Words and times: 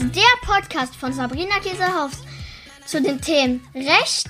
ist 0.00 0.14
der 0.14 0.22
Podcast 0.46 0.94
von 0.94 1.12
Sabrina 1.12 1.58
Käsehaus 1.60 2.12
zu 2.86 3.02
den 3.02 3.20
Themen 3.20 3.66
Recht, 3.74 4.28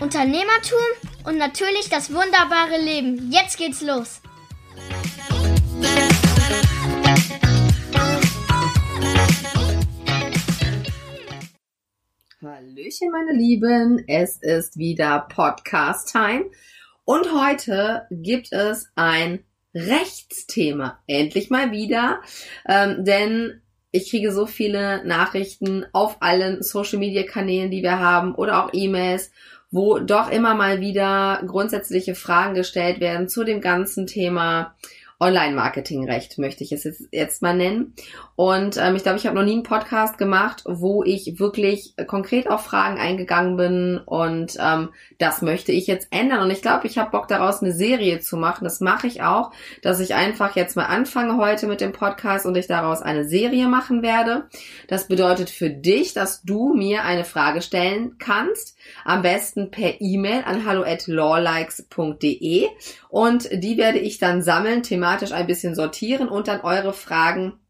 Unternehmertum 0.00 0.78
und 1.24 1.38
natürlich 1.38 1.88
das 1.88 2.12
wunderbare 2.12 2.80
Leben. 2.82 3.30
Jetzt 3.30 3.58
geht's 3.58 3.80
los. 3.80 4.20
Hallöchen, 12.42 13.10
meine 13.12 13.34
Lieben. 13.34 14.02
Es 14.08 14.38
ist 14.38 14.76
wieder 14.78 15.28
Podcast-Time. 15.28 16.46
Und 17.04 17.32
heute 17.32 18.08
gibt 18.10 18.52
es 18.52 18.90
ein 18.96 19.44
Rechtsthema. 19.74 20.98
Endlich 21.06 21.50
mal 21.50 21.70
wieder. 21.70 22.20
Ähm, 22.66 23.04
denn 23.04 23.62
ich 23.96 24.10
kriege 24.10 24.30
so 24.30 24.46
viele 24.46 25.04
Nachrichten 25.06 25.86
auf 25.92 26.18
allen 26.20 26.62
Social-Media-Kanälen, 26.62 27.70
die 27.70 27.82
wir 27.82 27.98
haben 27.98 28.34
oder 28.34 28.62
auch 28.62 28.70
E-Mails, 28.72 29.30
wo 29.70 29.98
doch 29.98 30.30
immer 30.30 30.54
mal 30.54 30.80
wieder 30.80 31.42
grundsätzliche 31.46 32.14
Fragen 32.14 32.54
gestellt 32.54 33.00
werden 33.00 33.28
zu 33.28 33.42
dem 33.42 33.60
ganzen 33.60 34.06
Thema 34.06 34.74
Online-Marketing-Recht, 35.18 36.36
möchte 36.36 36.62
ich 36.62 36.72
es 36.72 36.84
jetzt, 36.84 37.08
jetzt 37.10 37.40
mal 37.40 37.56
nennen. 37.56 37.94
Und 38.34 38.76
ähm, 38.76 38.96
ich 38.96 39.02
glaube, 39.02 39.16
ich 39.16 39.26
habe 39.26 39.34
noch 39.34 39.44
nie 39.44 39.54
einen 39.54 39.62
Podcast 39.62 40.18
gemacht, 40.18 40.62
wo 40.66 41.02
ich 41.02 41.38
wirklich 41.38 41.94
konkret 42.06 42.50
auf 42.50 42.64
Fragen 42.64 42.98
eingegangen 42.98 43.56
bin. 43.56 43.98
Und 44.04 44.56
ähm, 44.60 44.90
das 45.18 45.40
möchte 45.40 45.72
ich 45.72 45.86
jetzt 45.86 46.08
ändern. 46.10 46.40
Und 46.40 46.50
ich 46.50 46.60
glaube, 46.60 46.86
ich 46.86 46.98
habe 46.98 47.10
Bock 47.10 47.28
daraus 47.28 47.62
eine 47.62 47.72
Serie 47.72 48.20
zu 48.20 48.36
machen. 48.36 48.64
Das 48.64 48.80
mache 48.80 49.06
ich 49.06 49.22
auch, 49.22 49.52
dass 49.82 50.00
ich 50.00 50.14
einfach 50.14 50.54
jetzt 50.54 50.76
mal 50.76 50.84
anfange 50.84 51.38
heute 51.38 51.66
mit 51.66 51.80
dem 51.80 51.92
Podcast 51.92 52.44
und 52.44 52.56
ich 52.56 52.66
daraus 52.66 53.00
eine 53.00 53.26
Serie 53.26 53.68
machen 53.68 54.02
werde. 54.02 54.48
Das 54.88 55.08
bedeutet 55.08 55.48
für 55.48 55.70
dich, 55.70 56.12
dass 56.12 56.42
du 56.42 56.74
mir 56.74 57.04
eine 57.04 57.24
Frage 57.24 57.62
stellen 57.62 58.16
kannst. 58.18 58.75
Am 59.04 59.22
besten 59.22 59.70
per 59.70 60.00
E-Mail 60.00 60.42
an 60.44 60.64
hallo 60.64 60.82
at 60.82 61.06
lawlikes.de 61.06 62.68
und 63.08 63.48
die 63.52 63.76
werde 63.76 63.98
ich 63.98 64.18
dann 64.18 64.42
sammeln, 64.42 64.82
thematisch 64.82 65.32
ein 65.32 65.46
bisschen 65.46 65.74
sortieren 65.74 66.28
und 66.28 66.48
dann 66.48 66.60
eure 66.60 66.92
Fragen 66.92 67.60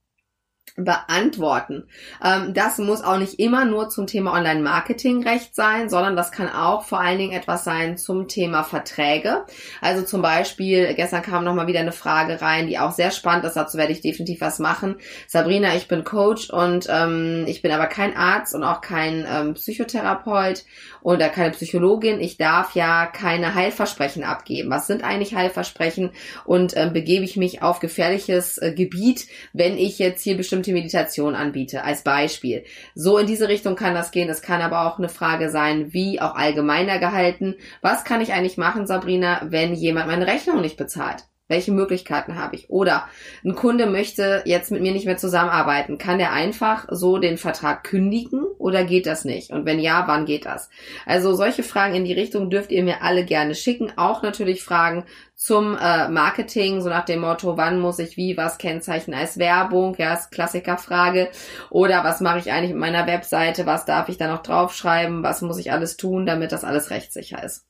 beantworten. 0.77 1.84
Ähm, 2.22 2.52
das 2.52 2.78
muss 2.78 3.02
auch 3.02 3.19
nicht 3.19 3.38
immer 3.38 3.64
nur 3.64 3.88
zum 3.88 4.06
Thema 4.06 4.34
Online-Marketing-Recht 4.34 5.55
sein, 5.55 5.88
sondern 5.88 6.16
das 6.16 6.30
kann 6.30 6.48
auch 6.48 6.84
vor 6.84 7.00
allen 7.00 7.18
Dingen 7.18 7.33
etwas 7.33 7.64
sein 7.64 7.96
zum 7.96 8.28
Thema 8.28 8.62
Verträge. 8.62 9.44
Also 9.80 10.05
zum 10.05 10.20
Beispiel, 10.20 10.94
gestern 10.94 11.22
kam 11.22 11.44
nochmal 11.44 11.66
wieder 11.66 11.80
eine 11.80 11.92
Frage 11.92 12.42
rein, 12.42 12.66
die 12.66 12.78
auch 12.78 12.92
sehr 12.92 13.10
spannend 13.10 13.46
ist, 13.46 13.56
dazu 13.56 13.78
werde 13.78 13.92
ich 13.92 14.02
definitiv 14.02 14.41
was 14.42 14.58
machen. 14.58 14.96
Sabrina, 15.27 15.74
ich 15.74 15.88
bin 15.88 16.05
Coach 16.05 16.50
und 16.50 16.86
ähm, 16.90 17.44
ich 17.46 17.62
bin 17.62 17.72
aber 17.72 17.86
kein 17.86 18.14
Arzt 18.14 18.55
und 18.55 18.62
auch 18.62 18.83
kein 18.83 19.27
ähm, 19.30 19.55
Psychotherapeut 19.55 20.64
oder 21.00 21.30
keine 21.30 21.52
Psychologin. 21.52 22.20
Ich 22.20 22.36
darf 22.36 22.74
ja 22.74 23.06
keine 23.06 23.55
Heilversprechen 23.55 24.24
abgeben. 24.24 24.70
Was 24.70 24.86
sind 24.86 25.05
eigentlich 25.05 25.34
Heilversprechen? 25.34 26.11
Und 26.44 26.77
ähm, 26.77 26.92
begebe 26.92 27.24
ich 27.24 27.36
mich 27.36 27.62
auf 27.62 27.80
gefährliches 27.80 28.58
äh, 28.58 28.72
Gebiet, 28.72 29.27
wenn 29.52 29.78
ich 29.78 29.98
jetzt 29.98 30.22
hier 30.22 30.36
bestimmte 30.36 30.66
bestimmte 30.67 30.72
Meditation 30.72 31.34
anbiete, 31.34 31.84
als 31.84 32.03
Beispiel. 32.03 32.64
So 32.95 33.19
in 33.19 33.27
diese 33.27 33.48
Richtung 33.48 33.77
kann 33.77 33.95
das 33.95 34.11
gehen. 34.11 34.28
Es 34.28 34.42
kann 34.42 34.62
aber 34.62 34.86
auch 34.86 34.98
eine 34.98 35.08
Frage 35.08 35.50
sein, 35.50 35.92
wie 35.92 36.20
auch 36.20 36.34
allgemeiner 36.34 36.98
gehalten. 36.98 37.55
Was 37.83 38.05
kann 38.05 38.20
ich 38.20 38.33
eigentlich 38.33 38.58
machen, 38.58 38.86
Sabrina, 38.86 39.42
wenn 39.45 39.75
jemand 39.75 40.08
meine 40.08 40.27
Rechnung 40.27 40.61
nicht 40.61 40.77
bezahlt? 40.77 41.25
Welche 41.48 41.70
Möglichkeiten 41.70 42.36
habe 42.36 42.56
ich? 42.56 42.70
Oder 42.70 43.08
ein 43.44 43.55
Kunde 43.55 43.86
möchte 43.86 44.42
jetzt 44.47 44.72
mit 44.72 44.83
mir 44.83 44.91
nicht 44.91 45.06
mehr 45.06 45.16
zusammenarbeiten. 45.16 45.96
Kann 45.96 46.18
der 46.18 46.33
einfach 46.33 46.86
so 46.90 47.18
den 47.18 47.39
Vertrag 47.39 47.84
kündigen 47.84 48.42
oder 48.58 48.83
geht 48.83 49.07
das 49.07 49.24
nicht? 49.24 49.52
Und 49.52 49.64
wenn 49.64 49.79
ja, 49.79 50.08
wann 50.08 50.27
geht 50.27 50.45
das? 50.45 50.70
Also 51.05 51.34
solche 51.34 51.62
Fragen 51.62 51.95
in 51.95 52.05
die 52.05 52.14
Richtung 52.14 52.51
dürft 52.51 52.73
ihr 52.73 52.83
mir 52.83 53.02
alle 53.02 53.24
gerne 53.24 53.55
schicken. 53.55 53.92
Auch 53.96 54.23
natürlich 54.23 54.64
Fragen 54.64 55.05
zum 55.36 55.77
äh, 55.77 56.08
Marketing, 56.08 56.80
so 56.80 56.89
nach 56.89 57.05
dem 57.05 57.20
Motto, 57.20 57.57
wann 57.57 57.78
muss 57.78 58.01
ich 58.01 58.17
wie 58.17 58.36
was 58.36 58.58
kennzeichnen 58.58 59.17
als 59.17 59.39
Werbung? 59.39 59.95
Ja, 59.98 60.14
ist 60.14 60.33
Klassikerfrage. 60.33 61.28
Oder 61.70 62.02
was 62.02 62.20
mache 62.20 62.40
ich 62.40 62.51
eigentlich 62.51 62.73
mit 62.73 62.80
meiner 62.80 63.07
Webseite? 63.07 63.67
Was 63.67 63.84
darf 63.84 64.08
ich 64.08 64.17
da 64.17 64.27
noch 64.27 64.42
draufschreiben? 64.42 65.23
Was 65.23 65.42
muss 65.42 65.58
ich 65.58 65.70
alles 65.70 65.96
tun, 65.96 66.27
damit 66.27 66.51
das 66.51 66.64
alles 66.64 66.90
rechtssicher 66.90 67.45
ist? 67.45 67.67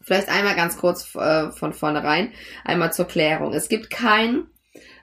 Vielleicht 0.00 0.28
einmal 0.28 0.56
ganz 0.56 0.78
kurz 0.78 1.14
äh, 1.14 1.52
von 1.52 1.72
vornherein, 1.72 2.32
einmal 2.64 2.92
zur 2.92 3.06
Klärung. 3.06 3.52
Es 3.52 3.68
gibt 3.68 3.90
kein 3.90 4.46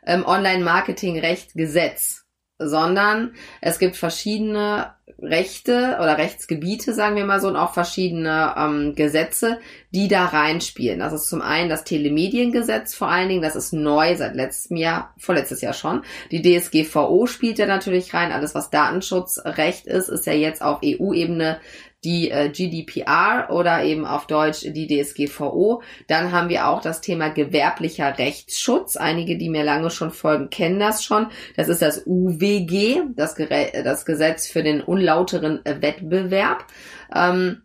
ähm, 0.05 0.25
Online-Marketing-Recht-Gesetz, 0.25 2.25
sondern 2.57 3.35
es 3.61 3.77
gibt 3.77 3.95
verschiedene 3.95 4.97
Rechte 5.19 5.97
oder 5.99 6.17
Rechtsgebiete, 6.17 6.93
sagen 6.93 7.15
wir 7.15 7.25
mal 7.25 7.39
so, 7.39 7.47
und 7.47 7.55
auch 7.55 7.73
verschiedene 7.73 8.53
ähm, 8.55 8.93
Gesetze, 8.93 9.59
die 9.89 10.07
da 10.07 10.25
reinspielen. 10.25 10.99
Das 10.99 11.13
ist 11.13 11.29
zum 11.29 11.41
einen 11.41 11.69
das 11.69 11.85
Telemediengesetz 11.85 12.93
vor 12.93 13.09
allen 13.09 13.29
Dingen, 13.29 13.41
das 13.41 13.55
ist 13.55 13.73
neu 13.73 14.15
seit 14.15 14.35
letztem 14.35 14.77
Jahr, 14.77 15.13
vorletztes 15.17 15.61
Jahr 15.61 15.73
schon. 15.73 16.03
Die 16.29 16.41
DSGVO 16.41 17.25
spielt 17.25 17.57
ja 17.57 17.65
natürlich 17.65 18.13
rein. 18.13 18.31
Alles, 18.31 18.53
was 18.53 18.69
Datenschutzrecht 18.69 19.87
ist, 19.87 20.09
ist 20.09 20.27
ja 20.27 20.33
jetzt 20.33 20.61
auf 20.61 20.81
EU-Ebene 20.83 21.59
die 22.07 22.31
äh, 22.31 22.49
GDPR 22.49 23.49
oder 23.51 23.83
eben 23.83 24.05
auf 24.05 24.27
Deutsch 24.27 24.61
die 24.61 24.87
DSGVO. 24.87 25.81
Dann 26.07 26.31
haben 26.31 26.47
wir 26.47 26.69
auch 26.69 26.81
das 26.81 27.01
Thema 27.01 27.27
gewerblicher 27.27 28.17
Rechtsschutz. 28.17 28.95
Einige, 28.95 29.37
die 29.37 29.49
mir 29.49 29.65
lange 29.65 29.89
schon 29.89 30.11
folgen, 30.11 30.49
kennen 30.49 30.79
das 30.79 31.03
schon. 31.03 31.27
Das 31.57 31.67
ist 31.67 31.81
das 31.81 32.03
UWG, 32.05 33.01
das, 33.13 33.35
das 33.35 34.05
Gesetz 34.05 34.47
für 34.47 34.63
den 34.63 34.79
unlauteren 34.81 35.59
Wettbewerb. 35.65 36.65
Ähm, 37.13 37.63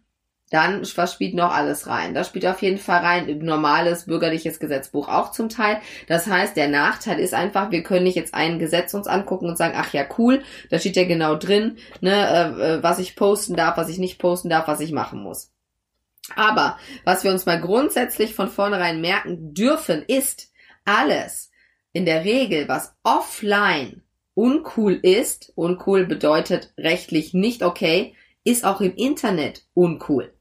dann, 0.53 0.83
was 0.97 1.15
spielt 1.15 1.35
noch 1.35 1.53
alles 1.53 1.87
rein? 1.87 2.13
Da 2.15 2.25
spielt 2.25 2.47
auf 2.47 2.61
jeden 2.61 2.79
Fall 2.79 3.01
rein 3.01 3.39
normales 3.39 4.05
bürgerliches 4.05 4.61
Gesetzbuch 4.61 5.09
auch 5.09 5.31
zum 5.31 5.49
Teil. 5.49 5.81
Das 6.09 6.27
heißt, 6.27 6.57
der 6.57 6.69
Nachteil 6.69 7.19
ist 7.19 7.33
einfach, 7.33 7.71
wir 7.71 7.83
können 7.83 8.05
nicht 8.05 8.17
jetzt 8.17 8.35
ein 8.35 8.59
Gesetz 8.59 8.93
uns 8.93 9.07
angucken 9.07 9.49
und 9.49 9.57
sagen, 9.57 9.75
ach 9.77 9.93
ja, 9.93 10.05
cool, 10.19 10.43
da 10.71 10.79
steht 10.79 10.97
ja 10.97 11.05
genau 11.05 11.37
drin, 11.37 11.79
ne, 12.01 12.13
äh, 12.13 12.75
äh, 12.75 12.83
was 12.83 12.99
ich 12.99 13.17
posten 13.17 13.57
darf, 13.57 13.77
was 13.79 13.89
ich 13.89 13.99
nicht 13.99 14.19
posten 14.19 14.51
darf, 14.51 14.69
was 14.69 14.81
ich 14.81 14.93
machen 14.93 15.23
muss. 15.23 15.51
Aber 16.37 16.79
was 17.05 17.25
wir 17.25 17.31
uns 17.31 17.47
mal 17.47 17.61
grundsätzlich 17.61 18.35
von 18.35 18.49
vornherein 18.49 19.01
merken 19.01 19.55
dürfen, 19.55 20.03
ist 20.07 20.53
alles 20.85 21.51
in 21.93 22.05
der 22.05 22.25
Regel, 22.25 22.69
was 22.69 22.95
offline 23.03 24.03
uncool 24.35 24.95
ist, 24.95 25.53
uncool 25.57 26.07
bedeutet 26.07 26.73
rechtlich 26.79 27.35
nicht 27.35 27.63
okay, 27.63 28.15
ist 28.45 28.65
auch 28.65 28.81
im 28.81 28.95
Internet 28.97 29.65
uncool. 29.75 30.33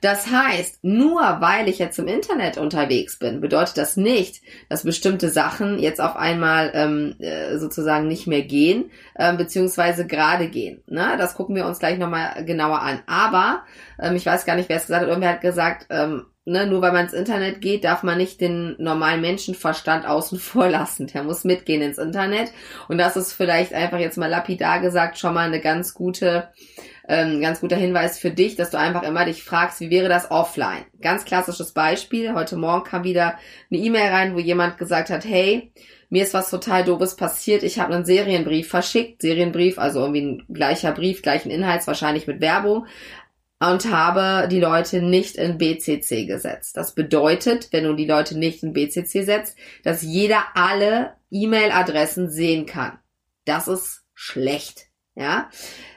Das 0.00 0.30
heißt, 0.30 0.82
nur 0.82 1.20
weil 1.40 1.68
ich 1.68 1.78
jetzt 1.78 1.98
im 1.98 2.08
Internet 2.08 2.58
unterwegs 2.58 3.18
bin, 3.18 3.40
bedeutet 3.40 3.78
das 3.78 3.96
nicht, 3.96 4.42
dass 4.68 4.84
bestimmte 4.84 5.28
Sachen 5.28 5.78
jetzt 5.78 6.00
auf 6.00 6.16
einmal 6.16 6.70
ähm, 6.74 7.14
äh, 7.18 7.58
sozusagen 7.58 8.08
nicht 8.08 8.26
mehr 8.26 8.42
gehen, 8.42 8.90
äh, 9.14 9.34
beziehungsweise 9.34 10.06
gerade 10.06 10.48
gehen. 10.48 10.82
Ne? 10.86 11.14
Das 11.18 11.34
gucken 11.34 11.54
wir 11.54 11.66
uns 11.66 11.78
gleich 11.78 11.98
nochmal 11.98 12.44
genauer 12.44 12.80
an. 12.80 13.02
Aber 13.06 13.62
ähm, 14.00 14.16
ich 14.16 14.26
weiß 14.26 14.44
gar 14.44 14.56
nicht, 14.56 14.68
wer 14.68 14.76
es 14.76 14.86
gesagt 14.86 15.02
hat. 15.02 15.08
Irgendwer 15.08 15.32
hat 15.32 15.40
gesagt, 15.40 15.86
ähm, 15.90 16.26
ne, 16.44 16.66
nur 16.66 16.82
weil 16.82 16.92
man 16.92 17.04
ins 17.04 17.12
Internet 17.12 17.60
geht, 17.60 17.84
darf 17.84 18.02
man 18.02 18.18
nicht 18.18 18.40
den 18.40 18.74
normalen 18.78 19.20
Menschenverstand 19.20 20.06
außen 20.06 20.38
vor 20.38 20.68
lassen. 20.68 21.06
Der 21.08 21.22
muss 21.22 21.44
mitgehen 21.44 21.82
ins 21.82 21.98
Internet. 21.98 22.52
Und 22.88 22.98
das 22.98 23.16
ist 23.16 23.32
vielleicht 23.32 23.72
einfach 23.74 23.98
jetzt 23.98 24.18
mal 24.18 24.30
lapidar 24.30 24.80
gesagt 24.80 25.18
schon 25.18 25.34
mal 25.34 25.46
eine 25.46 25.60
ganz 25.60 25.94
gute 25.94 26.48
ähm, 27.12 27.42
ganz 27.42 27.60
guter 27.60 27.76
Hinweis 27.76 28.18
für 28.18 28.30
dich, 28.30 28.56
dass 28.56 28.70
du 28.70 28.78
einfach 28.78 29.02
immer 29.02 29.26
dich 29.26 29.44
fragst, 29.44 29.80
wie 29.80 29.90
wäre 29.90 30.08
das 30.08 30.30
offline? 30.30 30.86
Ganz 31.02 31.26
klassisches 31.26 31.72
Beispiel. 31.72 32.32
Heute 32.32 32.56
Morgen 32.56 32.84
kam 32.84 33.04
wieder 33.04 33.38
eine 33.70 33.80
E-Mail 33.80 34.10
rein, 34.10 34.34
wo 34.34 34.38
jemand 34.38 34.78
gesagt 34.78 35.10
hat, 35.10 35.26
hey, 35.26 35.72
mir 36.08 36.22
ist 36.22 36.32
was 36.32 36.48
total 36.48 36.84
doofes 36.84 37.16
passiert. 37.16 37.64
Ich 37.64 37.78
habe 37.78 37.94
einen 37.94 38.06
Serienbrief 38.06 38.70
verschickt. 38.70 39.20
Serienbrief, 39.20 39.78
also 39.78 40.00
irgendwie 40.00 40.22
ein 40.22 40.46
gleicher 40.48 40.92
Brief, 40.92 41.20
gleichen 41.20 41.50
Inhalts, 41.50 41.86
wahrscheinlich 41.86 42.26
mit 42.26 42.40
Werbung 42.40 42.86
und 43.60 43.92
habe 43.92 44.48
die 44.48 44.60
Leute 44.60 45.02
nicht 45.02 45.36
in 45.36 45.58
BCC 45.58 46.24
gesetzt. 46.24 46.78
Das 46.78 46.94
bedeutet, 46.94 47.68
wenn 47.72 47.84
du 47.84 47.92
die 47.92 48.06
Leute 48.06 48.38
nicht 48.38 48.62
in 48.62 48.72
BCC 48.72 49.22
setzt, 49.22 49.56
dass 49.84 50.00
jeder 50.00 50.44
alle 50.54 51.12
E-Mail-Adressen 51.30 52.30
sehen 52.30 52.64
kann. 52.64 52.98
Das 53.44 53.68
ist 53.68 54.02
schlecht. 54.14 54.86
Ja, 55.14 55.50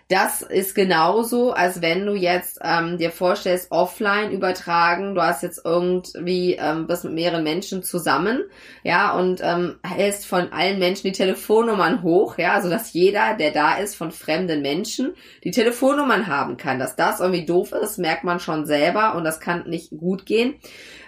das 0.08 0.44
ist 0.44 0.76
genauso, 0.76 1.52
als 1.52 1.82
wenn 1.82 2.06
du 2.06 2.14
jetzt 2.14 2.60
ähm, 2.64 3.00
dir 3.00 3.10
vorstellst, 3.10 3.72
offline 3.72 4.32
übertragen, 4.32 5.16
du 5.16 5.22
hast 5.22 5.42
jetzt 5.42 5.62
irgendwie, 5.66 6.54
ähm, 6.60 6.86
bist 6.86 7.06
mit 7.06 7.14
mehreren 7.14 7.44
Menschen 7.44 7.82
zusammen, 7.82 8.44
ja, 8.84 9.18
und 9.18 9.42
ähm, 9.44 9.80
hältst 9.84 10.28
von 10.28 10.52
allen 10.52 10.78
Menschen 10.78 11.08
die 11.08 11.12
Telefonnummern 11.12 12.04
hoch, 12.04 12.38
ja, 12.38 12.54
also 12.54 12.70
dass 12.70 12.94
jeder, 12.94 13.36
der 13.36 13.50
da 13.50 13.78
ist, 13.78 13.96
von 13.96 14.12
fremden 14.12 14.62
Menschen, 14.62 15.16
die 15.44 15.52
Telefonnummern 15.52 16.28
haben 16.28 16.58
kann. 16.58 16.78
Dass 16.78 16.96
das 16.96 17.20
irgendwie 17.20 17.46
doof 17.46 17.72
ist, 17.72 17.98
merkt 17.98 18.24
man 18.24 18.40
schon 18.40 18.68
selber 18.68 19.16
und 19.16 19.24
das 19.24 19.40
kann 19.40 19.68
nicht 19.68 19.90
gut 19.90 20.28
gehen. 20.28 20.56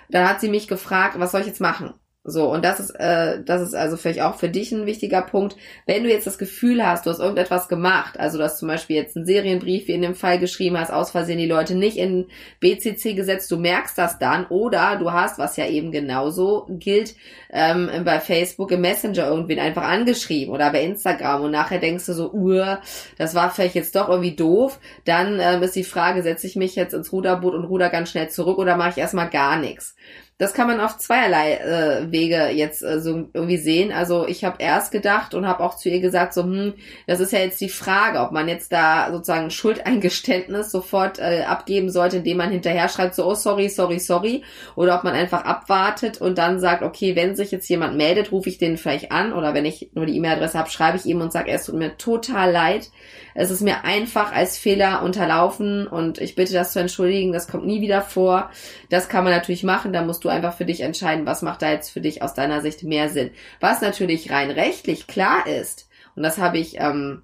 Dann 0.09 0.27
hat 0.27 0.41
sie 0.41 0.49
mich 0.49 0.67
gefragt, 0.67 1.19
was 1.19 1.31
soll 1.31 1.41
ich 1.41 1.47
jetzt 1.47 1.61
machen? 1.61 1.93
So, 2.29 2.51
und 2.51 2.65
das 2.65 2.81
ist, 2.81 2.89
äh, 2.89 3.41
das 3.41 3.61
ist 3.61 3.73
also 3.73 3.95
vielleicht 3.95 4.19
auch 4.19 4.35
für 4.35 4.49
dich 4.49 4.73
ein 4.73 4.85
wichtiger 4.85 5.21
Punkt. 5.21 5.55
Wenn 5.85 6.03
du 6.03 6.09
jetzt 6.09 6.27
das 6.27 6.37
Gefühl 6.37 6.85
hast, 6.85 7.05
du 7.05 7.09
hast 7.09 7.19
irgendetwas 7.19 7.69
gemacht, 7.69 8.19
also 8.19 8.37
du 8.37 8.43
hast 8.43 8.57
zum 8.57 8.67
Beispiel 8.67 8.97
jetzt 8.97 9.15
einen 9.15 9.25
Serienbrief, 9.25 9.87
wie 9.87 9.93
in 9.93 10.01
dem 10.01 10.13
Fall 10.13 10.37
geschrieben 10.37 10.77
hast, 10.77 10.91
aus 10.91 11.11
Versehen 11.11 11.37
die 11.37 11.45
Leute 11.45 11.73
nicht 11.73 11.95
in 11.95 12.25
BCC 12.59 13.13
gesetzt, 13.13 13.49
du 13.49 13.55
merkst 13.55 13.97
das 13.97 14.19
dann, 14.19 14.45
oder 14.47 14.97
du 14.97 15.13
hast, 15.13 15.39
was 15.39 15.55
ja 15.55 15.67
eben 15.67 15.93
genauso 15.93 16.67
gilt, 16.69 17.15
ähm, 17.49 17.89
bei 18.03 18.19
Facebook 18.19 18.71
im 18.71 18.81
Messenger 18.81 19.25
irgendwen 19.29 19.59
einfach 19.59 19.83
angeschrieben 19.83 20.53
oder 20.53 20.69
bei 20.73 20.83
Instagram 20.83 21.43
und 21.43 21.51
nachher 21.51 21.79
denkst 21.79 22.07
du 22.07 22.13
so, 22.13 22.33
uh, 22.33 22.75
das 23.17 23.35
war 23.35 23.51
vielleicht 23.51 23.75
jetzt 23.75 23.95
doch 23.95 24.09
irgendwie 24.09 24.35
doof, 24.35 24.81
dann 25.05 25.39
ähm, 25.39 25.63
ist 25.63 25.77
die 25.77 25.85
Frage, 25.85 26.23
setze 26.23 26.45
ich 26.45 26.57
mich 26.57 26.75
jetzt 26.75 26.93
ins 26.93 27.13
Ruderboot 27.13 27.53
und 27.53 27.63
ruder 27.63 27.89
ganz 27.89 28.09
schnell 28.09 28.29
zurück 28.29 28.57
oder 28.57 28.75
mache 28.75 28.89
ich 28.89 28.97
erstmal 28.97 29.29
gar 29.29 29.57
nichts? 29.57 29.95
Das 30.39 30.53
kann 30.53 30.67
man 30.67 30.79
auf 30.79 30.99
zweierlei 30.99 31.53
äh, 31.53 32.11
Wege 32.11 32.49
jetzt 32.49 32.83
äh, 32.83 32.99
so 32.99 33.27
irgendwie 33.33 33.57
sehen. 33.57 33.91
Also 33.91 34.27
ich 34.27 34.43
habe 34.43 34.57
erst 34.59 34.91
gedacht 34.91 35.33
und 35.33 35.47
habe 35.47 35.63
auch 35.63 35.75
zu 35.75 35.89
ihr 35.89 35.99
gesagt, 35.99 36.35
so, 36.35 36.43
hm, 36.43 36.75
das 37.07 37.19
ist 37.19 37.33
ja 37.33 37.39
jetzt 37.39 37.59
die 37.59 37.69
Frage, 37.69 38.19
ob 38.19 38.31
man 38.31 38.47
jetzt 38.47 38.71
da 38.71 39.11
sozusagen 39.11 39.49
Schuldeingeständnis 39.49 40.71
sofort 40.71 41.17
äh, 41.17 41.43
abgeben 41.47 41.89
sollte, 41.89 42.17
indem 42.17 42.37
man 42.37 42.51
hinterher 42.51 42.87
schreibt, 42.87 43.15
so, 43.15 43.25
oh, 43.25 43.33
sorry, 43.33 43.67
sorry, 43.67 43.97
sorry, 43.99 44.43
oder 44.75 44.95
ob 44.95 45.03
man 45.03 45.15
einfach 45.15 45.43
abwartet 45.43 46.21
und 46.21 46.37
dann 46.37 46.59
sagt, 46.59 46.83
okay, 46.83 47.15
wenn 47.15 47.35
sich 47.35 47.49
jetzt 47.49 47.67
jemand 47.67 47.97
meldet, 47.97 48.31
rufe 48.31 48.49
ich 48.49 48.59
den 48.59 48.77
vielleicht 48.77 49.11
an 49.11 49.33
oder 49.33 49.55
wenn 49.55 49.65
ich 49.65 49.89
nur 49.93 50.05
die 50.05 50.15
E-Mail-Adresse 50.17 50.59
habe, 50.59 50.69
schreibe 50.69 50.97
ich 50.97 51.05
ihm 51.07 51.19
und 51.19 51.33
sage, 51.33 51.49
es 51.49 51.65
tut 51.65 51.75
mir 51.75 51.97
total 51.97 52.51
leid. 52.51 52.91
Es 53.39 53.51
ist 53.51 53.61
mir 53.61 53.83
einfach 53.83 54.33
als 54.33 54.57
Fehler 54.57 55.03
unterlaufen 55.03 55.85
und 55.85 56.17
ich 56.17 56.33
bitte 56.33 56.53
das 56.53 56.73
zu 56.73 56.79
entschuldigen, 56.79 57.31
das 57.31 57.47
kommt 57.47 57.67
nie 57.67 57.81
wieder 57.81 58.01
vor. 58.01 58.49
Das 58.89 59.09
kann 59.09 59.23
man 59.23 59.31
natürlich 59.31 59.63
machen, 59.63 59.93
da 59.93 60.01
musst 60.01 60.23
du 60.23 60.29
einfach 60.29 60.57
für 60.57 60.65
dich 60.65 60.81
entscheiden, 60.81 61.27
was 61.27 61.43
macht 61.43 61.61
da 61.61 61.71
jetzt 61.71 61.91
für 61.91 62.01
dich 62.01 62.23
aus 62.23 62.33
deiner 62.33 62.61
Sicht 62.61 62.81
mehr 62.81 63.09
Sinn. 63.09 63.29
Was 63.59 63.81
natürlich 63.81 64.31
rein 64.31 64.49
rechtlich 64.49 65.05
klar 65.05 65.45
ist, 65.45 65.87
und 66.15 66.23
das 66.23 66.39
habe 66.39 66.57
ich 66.57 66.79
ähm, 66.79 67.21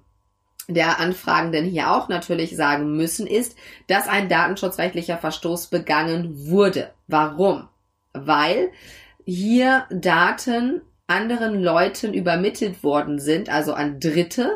der 0.68 1.00
Anfragenden 1.00 1.64
hier 1.64 1.90
auch 1.90 2.08
natürlich 2.08 2.54
sagen 2.54 2.96
müssen, 2.96 3.26
ist, 3.26 3.56
dass 3.88 4.06
ein 4.06 4.28
datenschutzrechtlicher 4.28 5.18
Verstoß 5.18 5.66
begangen 5.66 6.48
wurde. 6.48 6.92
Warum? 7.08 7.68
Weil 8.12 8.70
hier 9.24 9.86
Daten 9.90 10.80
anderen 11.08 11.60
Leuten 11.60 12.14
übermittelt 12.14 12.84
worden 12.84 13.18
sind, 13.18 13.48
also 13.48 13.74
an 13.74 13.98
Dritte, 13.98 14.52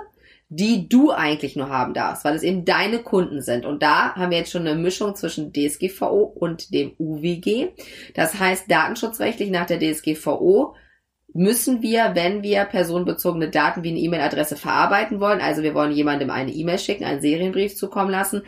die 0.50 0.88
du 0.88 1.10
eigentlich 1.10 1.56
nur 1.56 1.68
haben 1.68 1.92
darfst, 1.92 2.24
weil 2.24 2.34
es 2.34 2.42
eben 2.42 2.64
deine 2.64 3.00
Kunden 3.00 3.42
sind. 3.42 3.66
Und 3.66 3.82
da 3.82 4.14
haben 4.14 4.30
wir 4.30 4.38
jetzt 4.38 4.50
schon 4.50 4.66
eine 4.66 4.80
Mischung 4.80 5.14
zwischen 5.14 5.52
DSGVO 5.52 6.22
und 6.22 6.72
dem 6.72 6.92
UWG. 6.98 7.68
Das 8.14 8.38
heißt, 8.40 8.70
datenschutzrechtlich 8.70 9.50
nach 9.50 9.66
der 9.66 9.78
DSGVO 9.78 10.74
müssen 11.34 11.82
wir, 11.82 12.12
wenn 12.14 12.42
wir 12.42 12.64
personenbezogene 12.64 13.50
Daten 13.50 13.82
wie 13.82 13.90
eine 13.90 13.98
E-Mail-Adresse 13.98 14.56
verarbeiten 14.56 15.20
wollen, 15.20 15.40
also 15.40 15.62
wir 15.62 15.74
wollen 15.74 15.92
jemandem 15.92 16.30
eine 16.30 16.50
E-Mail 16.50 16.78
schicken, 16.78 17.04
einen 17.04 17.20
Serienbrief 17.20 17.76
zukommen 17.76 18.10
lassen, 18.10 18.42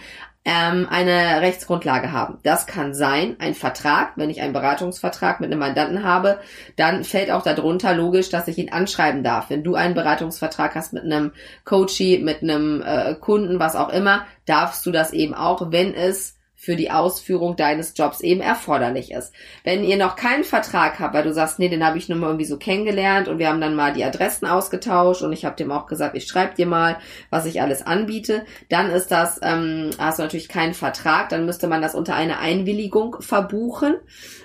ähm, 0.44 0.88
eine 0.90 1.42
Rechtsgrundlage 1.42 2.12
haben. 2.12 2.38
Das 2.42 2.66
kann 2.66 2.94
sein, 2.94 3.36
ein 3.40 3.54
Vertrag. 3.54 4.12
Wenn 4.16 4.30
ich 4.30 4.40
einen 4.40 4.54
Beratungsvertrag 4.54 5.40
mit 5.40 5.50
einem 5.50 5.60
Mandanten 5.60 6.02
habe, 6.02 6.40
dann 6.76 7.04
fällt 7.04 7.30
auch 7.30 7.42
darunter 7.42 7.94
logisch, 7.94 8.30
dass 8.30 8.48
ich 8.48 8.56
ihn 8.56 8.72
anschreiben 8.72 9.22
darf. 9.22 9.50
Wenn 9.50 9.62
du 9.62 9.74
einen 9.74 9.94
Beratungsvertrag 9.94 10.74
hast 10.74 10.94
mit 10.94 11.04
einem 11.04 11.32
Coachie, 11.64 12.18
mit 12.18 12.42
einem 12.42 12.82
äh, 12.82 13.14
Kunden, 13.16 13.60
was 13.60 13.76
auch 13.76 13.90
immer, 13.90 14.26
darfst 14.46 14.86
du 14.86 14.92
das 14.92 15.12
eben 15.12 15.34
auch, 15.34 15.70
wenn 15.72 15.94
es 15.94 16.39
für 16.60 16.76
die 16.76 16.90
Ausführung 16.90 17.56
deines 17.56 17.94
Jobs 17.96 18.20
eben 18.20 18.42
erforderlich 18.42 19.12
ist. 19.12 19.32
Wenn 19.64 19.82
ihr 19.82 19.96
noch 19.96 20.14
keinen 20.14 20.44
Vertrag 20.44 20.98
habt, 21.00 21.14
weil 21.14 21.22
du 21.22 21.32
sagst, 21.32 21.58
nee, 21.58 21.70
den 21.70 21.82
habe 21.82 21.96
ich 21.96 22.10
nur 22.10 22.18
mal 22.18 22.26
irgendwie 22.26 22.44
so 22.44 22.58
kennengelernt 22.58 23.28
und 23.28 23.38
wir 23.38 23.48
haben 23.48 23.62
dann 23.62 23.74
mal 23.74 23.94
die 23.94 24.04
Adressen 24.04 24.44
ausgetauscht 24.44 25.22
und 25.22 25.32
ich 25.32 25.46
habe 25.46 25.56
dem 25.56 25.72
auch 25.72 25.86
gesagt, 25.86 26.14
ich 26.18 26.26
schreibe 26.26 26.54
dir 26.54 26.66
mal, 26.66 26.98
was 27.30 27.46
ich 27.46 27.62
alles 27.62 27.80
anbiete, 27.80 28.44
dann 28.68 28.90
ist 28.90 29.10
das, 29.10 29.40
ähm, 29.42 29.88
hast 29.98 30.18
du 30.18 30.22
natürlich 30.22 30.50
keinen 30.50 30.74
Vertrag, 30.74 31.30
dann 31.30 31.46
müsste 31.46 31.66
man 31.66 31.80
das 31.80 31.94
unter 31.94 32.14
eine 32.14 32.38
Einwilligung 32.40 33.16
verbuchen 33.20 33.94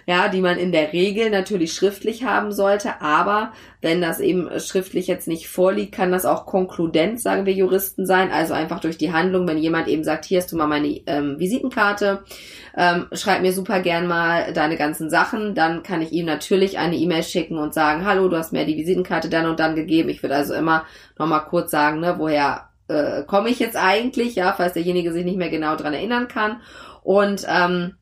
ja, 0.08 0.28
die 0.28 0.42
man 0.42 0.58
in 0.58 0.72
der 0.72 0.94
Regel 0.94 1.30
natürlich 1.30 1.74
schriftlich 1.74 2.24
haben 2.24 2.52
sollte, 2.52 3.02
aber 3.02 3.54
wenn 3.82 4.02
das 4.02 4.20
eben 4.20 4.50
schriftlich 4.60 5.08
jetzt 5.08 5.28
nicht 5.28 5.48
vorliegt, 5.48 5.94
kann 5.94 6.12
das 6.12 6.26
auch 6.26 6.46
konkludent, 6.46 7.20
sagen 7.20 7.46
wir 7.46 7.54
Juristen 7.54 8.06
sein, 8.06 8.32
also 8.32 8.54
einfach 8.54 8.80
durch 8.80 8.98
die 8.98 9.14
Handlung, 9.14 9.48
wenn 9.48 9.58
jemand 9.58 9.88
eben 9.88 10.04
sagt, 10.04 10.26
hier 10.26 10.40
hast 10.40 10.52
du 10.52 10.58
mal 10.58 10.68
meine 10.68 11.02
ähm, 11.08 11.40
Visitenkarte, 11.40 12.24
ähm, 12.78 13.08
schreib 13.14 13.42
mir 13.42 13.54
super 13.54 13.80
gern 13.80 14.08
mal 14.08 14.54
deine 14.54 14.78
ganzen 14.78 15.10
Sachen, 15.10 15.56
dann 15.56 15.82
kann 15.82 16.02
ich 16.02 16.12
ihm 16.12 16.26
natürlich 16.26 16.78
eine 16.78 16.96
E-Mail 16.96 17.24
schicken 17.24 17.58
und 17.58 17.74
sagen, 17.74 18.06
hallo, 18.06 18.28
du 18.30 18.38
hast 18.38 18.54
mir 18.54 18.66
die 18.66 18.78
Visitenkarte 18.78 19.30
dann 19.30 19.48
und 19.48 19.60
dann 19.60 19.76
gegeben. 19.76 20.10
Ich 20.10 20.22
würde 20.22 20.36
also 20.36 20.54
immer 20.54 20.86
nochmal 21.18 21.46
kurz 21.46 21.72
sagen, 21.72 22.00
ne, 22.00 22.16
woher 22.18 22.70
äh, 22.88 23.24
komme 23.24 23.50
ich 23.50 23.60
jetzt 23.60 23.78
eigentlich, 23.78 24.36
ja, 24.36 24.54
falls 24.54 24.74
derjenige 24.74 25.12
sich 25.12 25.26
nicht 25.26 25.38
mehr 25.38 25.50
genau 25.50 25.76
dran 25.76 25.94
erinnern 25.94 26.28
kann. 26.28 26.62
Und 27.04 27.46
ähm, 27.48 27.96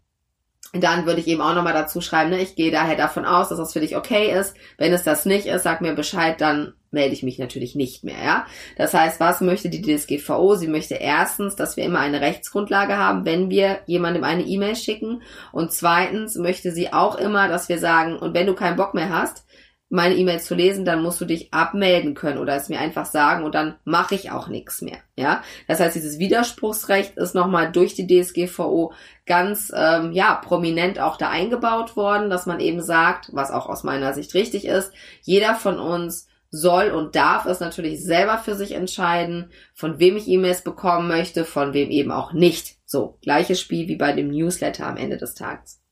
dann 0.73 1.05
würde 1.05 1.19
ich 1.19 1.27
eben 1.27 1.41
auch 1.41 1.53
nochmal 1.53 1.73
dazu 1.73 2.01
schreiben, 2.01 2.31
ne, 2.31 2.41
ich 2.41 2.55
gehe 2.55 2.71
daher 2.71 2.95
davon 2.95 3.25
aus, 3.25 3.49
dass 3.49 3.59
das 3.59 3.73
für 3.73 3.79
dich 3.79 3.95
okay 3.95 4.31
ist. 4.37 4.55
Wenn 4.77 4.91
es 4.91 5.03
das 5.03 5.25
nicht 5.25 5.45
ist, 5.45 5.63
sag 5.63 5.81
mir 5.81 5.93
Bescheid, 5.93 6.41
dann 6.41 6.73
melde 6.89 7.13
ich 7.13 7.21
mich 7.23 7.37
natürlich 7.37 7.75
nicht 7.75 8.03
mehr, 8.03 8.23
ja. 8.23 8.45
Das 8.75 8.93
heißt, 8.93 9.19
was 9.19 9.41
möchte 9.41 9.69
die 9.69 9.81
DSGVO? 9.81 10.55
Sie 10.55 10.67
möchte 10.67 10.95
erstens, 10.95 11.55
dass 11.55 11.77
wir 11.77 11.83
immer 11.83 11.99
eine 11.99 12.21
Rechtsgrundlage 12.21 12.97
haben, 12.97 13.25
wenn 13.25 13.49
wir 13.49 13.79
jemandem 13.85 14.23
eine 14.23 14.43
E-Mail 14.43 14.75
schicken. 14.75 15.21
Und 15.51 15.71
zweitens 15.71 16.35
möchte 16.35 16.71
sie 16.71 16.91
auch 16.91 17.15
immer, 17.15 17.47
dass 17.47 17.69
wir 17.69 17.77
sagen, 17.79 18.17
und 18.17 18.33
wenn 18.33 18.47
du 18.47 18.53
keinen 18.53 18.77
Bock 18.77 18.93
mehr 18.93 19.09
hast, 19.09 19.45
meine 19.93 20.15
E-Mails 20.15 20.45
zu 20.45 20.55
lesen, 20.55 20.85
dann 20.85 21.03
musst 21.03 21.21
du 21.21 21.25
dich 21.25 21.53
abmelden 21.53 22.15
können 22.15 22.39
oder 22.39 22.55
es 22.55 22.67
mir 22.67 22.79
einfach 22.79 23.05
sagen 23.05 23.43
und 23.43 23.53
dann 23.53 23.75
mache 23.85 24.15
ich 24.15 24.31
auch 24.31 24.47
nichts 24.47 24.81
mehr. 24.81 24.97
Ja, 25.15 25.43
das 25.67 25.79
heißt, 25.79 25.95
dieses 25.95 26.17
Widerspruchsrecht 26.17 27.15
ist 27.15 27.35
nochmal 27.35 27.71
durch 27.71 27.93
die 27.93 28.07
DSGVO 28.07 28.91
ganz 29.27 29.71
ähm, 29.75 30.11
ja 30.11 30.33
prominent 30.33 30.99
auch 30.99 31.15
da 31.15 31.29
eingebaut 31.29 31.95
worden, 31.95 32.31
dass 32.31 32.47
man 32.47 32.59
eben 32.59 32.81
sagt, 32.81 33.29
was 33.33 33.51
auch 33.51 33.67
aus 33.67 33.83
meiner 33.83 34.15
Sicht 34.15 34.33
richtig 34.33 34.65
ist, 34.65 34.91
jeder 35.21 35.53
von 35.53 35.77
uns 35.77 36.27
soll 36.49 36.89
und 36.89 37.15
darf 37.15 37.45
es 37.45 37.59
natürlich 37.59 38.03
selber 38.03 38.39
für 38.39 38.55
sich 38.55 38.71
entscheiden, 38.71 39.51
von 39.75 39.99
wem 39.99 40.17
ich 40.17 40.27
E-Mails 40.27 40.63
bekommen 40.63 41.07
möchte, 41.07 41.45
von 41.45 41.75
wem 41.75 41.91
eben 41.91 42.11
auch 42.11 42.33
nicht. 42.33 42.77
So, 42.87 43.19
gleiches 43.21 43.61
Spiel 43.61 43.87
wie 43.87 43.95
bei 43.95 44.11
dem 44.13 44.29
Newsletter 44.31 44.87
am 44.87 44.97
Ende 44.97 45.17
des 45.17 45.35
Tages. 45.35 45.82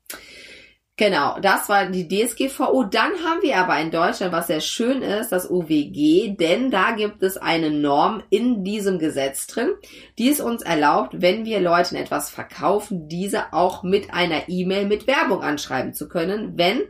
Genau, 1.02 1.40
das 1.42 1.68
war 1.68 1.88
die 1.88 2.08
DSGVO. 2.08 2.84
Dann 2.84 3.14
haben 3.26 3.42
wir 3.42 3.58
aber 3.58 3.80
in 3.80 3.90
Deutschland, 3.90 4.32
was 4.32 4.46
sehr 4.46 4.62
schön 4.62 5.02
ist, 5.02 5.32
das 5.32 5.50
UWG, 5.50 6.36
denn 6.36 6.70
da 6.70 6.92
gibt 6.92 7.24
es 7.24 7.38
eine 7.38 7.72
Norm 7.72 8.22
in 8.30 8.64
diesem 8.64 9.00
Gesetz 9.00 9.48
drin, 9.48 9.72
die 10.20 10.30
es 10.30 10.40
uns 10.40 10.62
erlaubt, 10.62 11.20
wenn 11.20 11.44
wir 11.44 11.60
Leuten 11.60 11.96
etwas 11.96 12.30
verkaufen, 12.30 13.08
diese 13.08 13.52
auch 13.52 13.82
mit 13.82 14.14
einer 14.14 14.48
E-Mail 14.48 14.86
mit 14.86 15.08
Werbung 15.08 15.42
anschreiben 15.42 15.96
zu 15.96 16.08
können, 16.08 16.60
wenn 16.60 16.82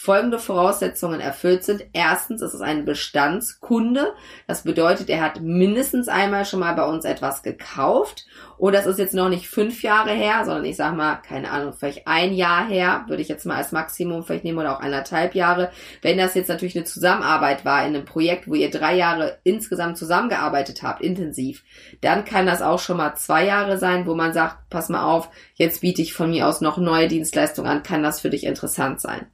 folgende 0.00 0.38
Voraussetzungen 0.38 1.20
erfüllt 1.20 1.62
sind. 1.62 1.84
Erstens 1.92 2.40
ist 2.40 2.54
es 2.54 2.62
ein 2.62 2.86
Bestandskunde. 2.86 4.14
Das 4.46 4.62
bedeutet, 4.62 5.10
er 5.10 5.20
hat 5.20 5.42
mindestens 5.42 6.08
einmal 6.08 6.46
schon 6.46 6.60
mal 6.60 6.72
bei 6.72 6.86
uns 6.86 7.04
etwas 7.04 7.42
gekauft. 7.42 8.24
Und 8.56 8.74
das 8.74 8.86
ist 8.86 8.98
jetzt 8.98 9.12
noch 9.12 9.28
nicht 9.28 9.46
fünf 9.46 9.82
Jahre 9.82 10.12
her, 10.12 10.46
sondern 10.46 10.64
ich 10.64 10.76
sag 10.76 10.96
mal, 10.96 11.16
keine 11.16 11.50
Ahnung, 11.50 11.74
vielleicht 11.74 12.06
ein 12.06 12.32
Jahr 12.32 12.66
her, 12.66 13.04
würde 13.08 13.20
ich 13.20 13.28
jetzt 13.28 13.44
mal 13.44 13.56
als 13.56 13.72
Maximum 13.72 14.22
vielleicht 14.22 14.44
nehmen 14.44 14.58
oder 14.58 14.74
auch 14.74 14.80
anderthalb 14.80 15.34
Jahre. 15.34 15.70
Wenn 16.00 16.16
das 16.16 16.34
jetzt 16.34 16.48
natürlich 16.48 16.76
eine 16.76 16.84
Zusammenarbeit 16.84 17.66
war 17.66 17.80
in 17.86 17.94
einem 17.94 18.06
Projekt, 18.06 18.48
wo 18.48 18.54
ihr 18.54 18.70
drei 18.70 18.96
Jahre 18.96 19.38
insgesamt 19.44 19.98
zusammengearbeitet 19.98 20.82
habt, 20.82 21.02
intensiv, 21.02 21.62
dann 22.00 22.24
kann 22.24 22.46
das 22.46 22.62
auch 22.62 22.78
schon 22.78 22.96
mal 22.96 23.16
zwei 23.16 23.44
Jahre 23.44 23.76
sein, 23.76 24.06
wo 24.06 24.14
man 24.14 24.32
sagt, 24.32 24.70
pass 24.70 24.88
mal 24.88 25.04
auf, 25.04 25.28
jetzt 25.56 25.82
biete 25.82 26.00
ich 26.00 26.14
von 26.14 26.30
mir 26.30 26.48
aus 26.48 26.62
noch 26.62 26.78
neue 26.78 27.08
Dienstleistungen 27.08 27.70
an, 27.70 27.82
kann 27.82 28.02
das 28.02 28.20
für 28.20 28.30
dich 28.30 28.44
interessant 28.44 29.02
sein. 29.02 29.26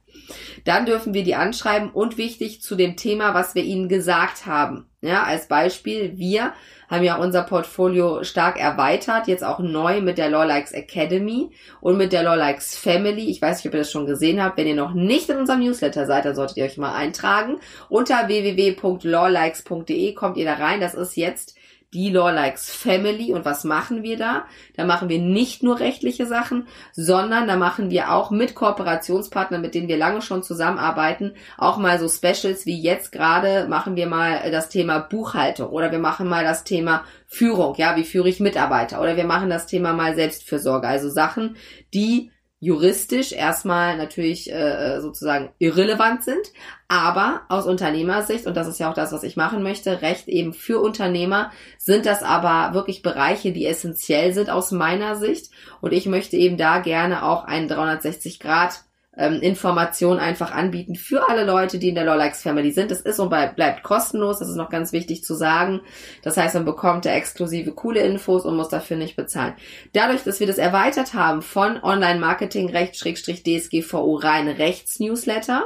Dann 0.65 0.85
dürfen 0.85 1.13
wir 1.13 1.23
die 1.23 1.35
anschreiben 1.35 1.89
und 1.89 2.17
wichtig 2.17 2.61
zu 2.61 2.75
dem 2.75 2.95
Thema, 2.95 3.33
was 3.33 3.55
wir 3.55 3.63
ihnen 3.63 3.89
gesagt 3.89 4.45
haben. 4.45 4.87
Ja, 5.01 5.23
als 5.23 5.47
Beispiel, 5.47 6.17
wir 6.17 6.53
haben 6.89 7.03
ja 7.03 7.17
unser 7.17 7.43
Portfolio 7.43 8.23
stark 8.23 8.59
erweitert, 8.59 9.27
jetzt 9.27 9.43
auch 9.43 9.59
neu 9.59 10.01
mit 10.01 10.17
der 10.17 10.29
Lawlikes 10.29 10.71
Academy 10.71 11.51
und 11.81 11.97
mit 11.97 12.13
der 12.13 12.23
Lawlikes 12.23 12.77
Family. 12.77 13.29
Ich 13.29 13.41
weiß 13.41 13.57
nicht, 13.57 13.67
ob 13.67 13.73
ihr 13.73 13.81
das 13.81 13.91
schon 13.91 14.05
gesehen 14.05 14.41
habt. 14.41 14.57
Wenn 14.57 14.67
ihr 14.67 14.75
noch 14.75 14.93
nicht 14.93 15.29
in 15.29 15.37
unserem 15.37 15.59
Newsletter 15.59 16.05
seid, 16.07 16.25
dann 16.25 16.35
solltet 16.35 16.57
ihr 16.57 16.65
euch 16.65 16.77
mal 16.77 16.95
eintragen. 16.95 17.59
Unter 17.89 18.27
www.lawlikes.de 18.27 20.13
kommt 20.13 20.37
ihr 20.37 20.45
da 20.45 20.53
rein. 20.55 20.81
Das 20.81 20.95
ist 20.95 21.15
jetzt 21.15 21.56
die 21.97 22.11
Law 22.11 22.29
Likes 22.29 22.69
Family. 22.69 23.33
Und 23.33 23.43
was 23.43 23.63
machen 23.63 24.03
wir 24.03 24.17
da? 24.17 24.45
Da 24.75 24.85
machen 24.85 25.09
wir 25.09 25.17
nicht 25.17 25.63
nur 25.63 25.79
rechtliche 25.79 26.27
Sachen, 26.27 26.67
sondern 26.91 27.47
da 27.47 27.57
machen 27.57 27.89
wir 27.89 28.13
auch 28.13 28.29
mit 28.29 28.53
Kooperationspartnern, 28.53 29.61
mit 29.61 29.73
denen 29.73 29.87
wir 29.87 29.97
lange 29.97 30.21
schon 30.21 30.43
zusammenarbeiten, 30.43 31.33
auch 31.57 31.77
mal 31.77 31.97
so 31.97 32.07
Specials 32.07 32.67
wie 32.67 32.79
jetzt 32.79 33.11
gerade 33.11 33.67
machen 33.67 33.95
wir 33.95 34.05
mal 34.05 34.51
das 34.51 34.69
Thema 34.69 34.99
Buchhaltung 34.99 35.69
oder 35.69 35.91
wir 35.91 35.97
machen 35.97 36.27
mal 36.27 36.43
das 36.43 36.63
Thema 36.63 37.03
Führung. 37.25 37.73
Ja, 37.77 37.95
wie 37.95 38.03
führe 38.03 38.29
ich 38.29 38.39
Mitarbeiter? 38.39 39.01
Oder 39.01 39.17
wir 39.17 39.25
machen 39.25 39.49
das 39.49 39.65
Thema 39.65 39.93
mal 39.93 40.15
Selbstfürsorge. 40.15 40.87
Also 40.87 41.09
Sachen, 41.09 41.57
die 41.95 42.31
juristisch 42.59 43.33
erstmal 43.33 43.97
natürlich 43.97 44.51
äh, 44.51 44.99
sozusagen 44.99 45.49
irrelevant 45.59 46.23
sind, 46.23 46.41
aber 46.87 47.41
aus 47.49 47.67
Unternehmersicht, 47.67 48.47
und 48.47 48.57
das 48.57 48.67
ist 48.67 48.79
ja 48.79 48.89
auch 48.89 48.95
das, 48.95 49.11
was 49.11 49.23
ich 49.23 49.37
machen 49.37 49.61
möchte, 49.61 50.01
Recht 50.01 50.27
eben 50.27 50.53
für 50.53 50.79
Unternehmer, 50.79 51.51
sind 51.77 52.05
das 52.07 52.23
aber 52.23 52.73
wirklich 52.73 53.03
Bereiche, 53.03 53.51
die 53.51 53.65
essentiell 53.65 54.33
sind 54.33 54.49
aus 54.49 54.71
meiner 54.71 55.15
Sicht. 55.17 55.51
Und 55.81 55.93
ich 55.93 56.07
möchte 56.07 56.35
eben 56.35 56.57
da 56.57 56.79
gerne 56.79 57.23
auch 57.23 57.43
einen 57.43 57.67
360 57.67 58.39
Grad 58.39 58.83
ähm, 59.17 59.41
Informationen 59.41 60.19
einfach 60.19 60.51
anbieten 60.51 60.95
für 60.95 61.27
alle 61.29 61.43
Leute, 61.43 61.79
die 61.79 61.89
in 61.89 61.95
der 61.95 62.05
Lawlikes 62.05 62.43
Family 62.43 62.71
sind. 62.71 62.91
Das 62.91 63.01
ist 63.01 63.19
und 63.19 63.29
bleibt 63.29 63.83
kostenlos, 63.83 64.39
das 64.39 64.49
ist 64.49 64.55
noch 64.55 64.69
ganz 64.69 64.93
wichtig 64.93 65.23
zu 65.23 65.33
sagen. 65.33 65.81
Das 66.23 66.37
heißt, 66.37 66.55
man 66.55 66.65
bekommt 66.65 67.05
da 67.05 67.11
exklusive 67.11 67.71
coole 67.71 68.01
Infos 68.01 68.45
und 68.45 68.55
muss 68.55 68.69
dafür 68.69 68.97
nicht 68.97 69.15
bezahlen. 69.15 69.53
Dadurch, 69.93 70.23
dass 70.23 70.39
wir 70.39 70.47
das 70.47 70.57
erweitert 70.57 71.13
haben 71.13 71.41
von 71.41 71.81
Online-Marketing-Recht, 71.81 72.95
Schrägstrich 72.95 73.43
DSGVO 73.43 74.15
rein 74.15 74.47
Rechts-Newsletter 74.47 75.65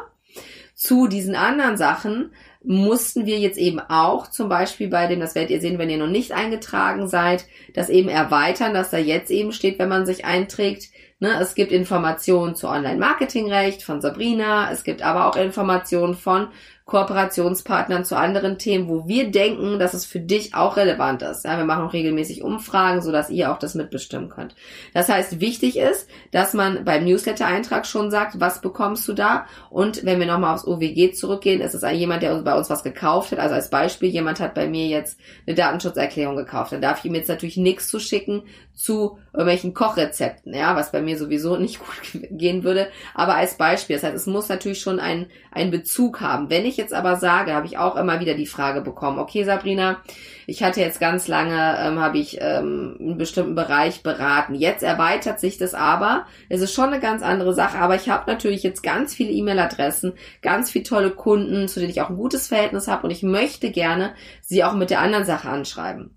zu 0.74 1.08
diesen 1.08 1.36
anderen 1.36 1.78
Sachen, 1.78 2.32
mussten 2.64 3.26
wir 3.26 3.40
jetzt 3.40 3.58
eben 3.58 3.80
auch 3.80 4.28
zum 4.28 4.48
Beispiel 4.48 4.88
bei 4.88 5.08
dem, 5.08 5.20
das 5.20 5.36
werdet 5.36 5.52
ihr 5.52 5.62
sehen, 5.62 5.80
wenn 5.80 5.90
ihr 5.90 5.98
noch 5.98 6.08
nicht 6.08 6.32
eingetragen 6.32 7.08
seid, 7.08 7.46
das 7.74 7.90
eben 7.90 8.08
erweitern, 8.08 8.74
dass 8.74 8.92
da 8.92 8.98
jetzt 8.98 9.32
eben 9.32 9.52
steht, 9.52 9.80
wenn 9.80 9.90
man 9.90 10.06
sich 10.06 10.26
einträgt, 10.26 10.91
Ne, 11.22 11.40
es 11.40 11.54
gibt 11.54 11.72
Informationen 11.72 12.56
zu 12.56 12.68
Online-Marketing-Recht 12.68 13.84
von 13.84 14.02
Sabrina. 14.02 14.72
Es 14.72 14.84
gibt 14.84 15.04
aber 15.04 15.28
auch 15.28 15.36
Informationen 15.36 16.16
von 16.16 16.48
Kooperationspartnern 16.86 18.04
zu 18.04 18.18
anderen 18.18 18.58
Themen, 18.58 18.90
wo 18.90 19.08
wir 19.08 19.32
denken, 19.32 19.80
dass 19.80 19.94
es 19.94 20.06
für 20.06 20.20
dich 20.20 20.56
auch 20.56 20.78
relevant 20.78 21.22
ist. 21.22 21.46
Ja, 21.46 21.58
wir 21.58 21.66
machen 21.66 21.86
auch 21.86 21.94
regelmäßig 21.94 22.44
Umfragen, 22.44 23.02
sodass 23.02 23.30
ihr 23.30 23.52
auch 23.52 23.60
das 23.60 23.76
mitbestimmen 23.76 24.30
könnt. 24.30 24.56
Das 24.94 25.08
heißt, 25.08 25.40
wichtig 25.40 25.78
ist, 25.78 26.10
dass 26.32 26.54
man 26.54 26.84
beim 26.84 27.06
Newsletter-Eintrag 27.06 27.86
schon 27.86 28.12
sagt, 28.12 28.40
was 28.40 28.62
bekommst 28.62 29.08
du 29.08 29.14
da? 29.14 29.46
Und 29.70 30.06
wenn 30.06 30.20
wir 30.20 30.26
nochmal 30.26 30.54
aufs 30.54 30.68
OWG 30.68 31.14
zurückgehen, 31.14 31.62
ist 31.62 31.76
es 31.76 31.90
jemand, 31.92 32.24
der 32.24 32.36
bei 32.42 32.56
uns 32.56 32.70
was 32.70 32.84
gekauft 32.84 33.32
hat. 33.32 33.40
Also 33.40 33.56
als 33.56 33.70
Beispiel, 33.70 34.10
jemand 34.10 34.40
hat 34.40 34.54
bei 34.54 34.68
mir 34.68 34.88
jetzt 34.88 35.20
eine 35.48 35.56
Datenschutzerklärung 35.56 36.36
gekauft. 36.36 36.72
Dann 36.72 36.82
darf 36.82 37.00
ich 37.00 37.06
ihm 37.06 37.16
jetzt 37.16 37.30
natürlich 37.30 37.58
nichts 37.58 37.88
zu 37.88 38.00
schicken 38.00 38.44
zu 38.74 39.20
irgendwelchen 39.34 39.74
Kochrezepten, 39.74 40.54
ja, 40.54 40.76
was 40.76 40.92
bei 40.92 41.02
mir 41.02 41.18
sowieso 41.18 41.58
nicht 41.58 41.80
gut 42.12 42.28
gehen 42.32 42.64
würde. 42.64 42.88
Aber 43.14 43.36
als 43.36 43.56
Beispiel, 43.56 43.96
das 43.96 44.04
heißt, 44.04 44.16
es 44.16 44.26
muss 44.26 44.50
natürlich 44.50 44.82
schon 44.82 45.00
einen, 45.00 45.28
einen 45.52 45.72
Bezug 45.72 46.22
haben. 46.22 46.50
Wenn 46.50 46.66
ich 46.66 46.71
jetzt 46.78 46.94
aber 46.94 47.16
sage, 47.18 47.54
habe 47.54 47.66
ich 47.66 47.78
auch 47.78 47.96
immer 47.96 48.20
wieder 48.20 48.34
die 48.34 48.46
Frage 48.46 48.82
bekommen, 48.82 49.20
okay 49.20 49.44
Sabrina, 49.44 50.02
ich 50.48 50.64
hatte 50.64 50.82
jetzt 50.82 51.00
ganz 51.00 51.28
lange, 51.28 51.78
ähm, 51.80 52.00
habe 52.00 52.18
ich 52.18 52.38
ähm, 52.42 52.98
einen 53.00 53.18
bestimmten 53.18 53.56
Bereich 53.56 54.04
beraten. 54.04 54.56
Jetzt 54.56 54.84
erweitert 54.84 55.40
sich 55.40 55.58
das 55.58 55.74
aber. 55.74 56.26
Es 56.50 56.62
ist 56.62 56.74
schon 56.74 56.90
eine 56.90 57.00
ganz 57.00 57.22
andere 57.24 57.54
Sache, 57.54 57.78
aber 57.78 57.96
ich 57.96 58.10
habe 58.10 58.30
natürlich 58.30 58.64
jetzt 58.64 58.84
ganz 58.84 59.14
viele 59.14 59.32
E-Mail-Adressen, 59.32 60.14
ganz 60.42 60.72
viele 60.72 60.84
tolle 60.84 61.12
Kunden, 61.12 61.68
zu 61.68 61.80
denen 61.80 61.92
ich 61.92 62.02
auch 62.02 62.10
ein 62.10 62.18
gutes 62.18 62.48
Verhältnis 62.48 62.88
habe 62.88 63.04
und 63.04 63.12
ich 63.12 63.24
möchte 63.24 63.72
gerne 63.72 64.14
sie 64.42 64.64
auch 64.64 64.74
mit 64.74 64.90
der 64.90 65.02
anderen 65.02 65.26
Sache 65.26 65.50
anschreiben 65.50 66.16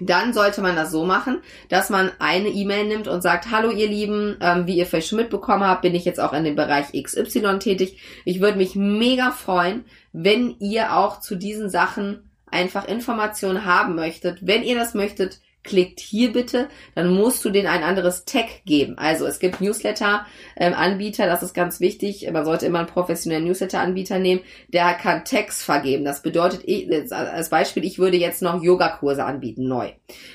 dann 0.00 0.32
sollte 0.32 0.60
man 0.60 0.76
das 0.76 0.92
so 0.92 1.04
machen, 1.04 1.40
dass 1.68 1.90
man 1.90 2.12
eine 2.20 2.48
E-Mail 2.48 2.86
nimmt 2.86 3.08
und 3.08 3.22
sagt, 3.22 3.50
hallo 3.50 3.70
ihr 3.70 3.88
Lieben, 3.88 4.36
ähm, 4.40 4.66
wie 4.66 4.78
ihr 4.78 4.86
vielleicht 4.86 5.08
schon 5.08 5.18
mitbekommen 5.18 5.64
habt, 5.64 5.82
bin 5.82 5.94
ich 5.94 6.04
jetzt 6.04 6.20
auch 6.20 6.32
in 6.32 6.44
dem 6.44 6.54
Bereich 6.54 6.92
XY 6.92 7.58
tätig. 7.58 7.98
Ich 8.24 8.40
würde 8.40 8.58
mich 8.58 8.76
mega 8.76 9.32
freuen, 9.32 9.84
wenn 10.12 10.56
ihr 10.60 10.96
auch 10.96 11.20
zu 11.20 11.34
diesen 11.34 11.68
Sachen 11.68 12.30
einfach 12.46 12.86
Informationen 12.86 13.64
haben 13.64 13.96
möchtet. 13.96 14.46
Wenn 14.46 14.62
ihr 14.62 14.76
das 14.76 14.94
möchtet, 14.94 15.40
klickt 15.68 16.00
hier 16.00 16.32
bitte, 16.32 16.68
dann 16.94 17.14
musst 17.14 17.44
du 17.44 17.50
denen 17.50 17.68
ein 17.68 17.82
anderes 17.82 18.24
Tag 18.24 18.64
geben. 18.64 18.96
Also 18.96 19.26
es 19.26 19.38
gibt 19.38 19.60
Newsletter-Anbieter, 19.60 21.26
das 21.26 21.42
ist 21.42 21.52
ganz 21.52 21.78
wichtig. 21.78 22.28
Man 22.32 22.46
sollte 22.46 22.64
immer 22.64 22.78
einen 22.78 22.88
professionellen 22.88 23.44
Newsletter-Anbieter 23.44 24.18
nehmen, 24.18 24.40
der 24.68 24.94
kann 24.94 25.26
Tags 25.26 25.62
vergeben. 25.62 26.06
Das 26.06 26.22
bedeutet, 26.22 26.62
ich, 26.64 26.90
als 27.12 27.50
Beispiel, 27.50 27.84
ich 27.84 27.98
würde 27.98 28.16
jetzt 28.16 28.40
noch 28.40 28.62
Yogakurse 28.62 29.24
anbieten, 29.24 29.68
neu. 29.68 29.90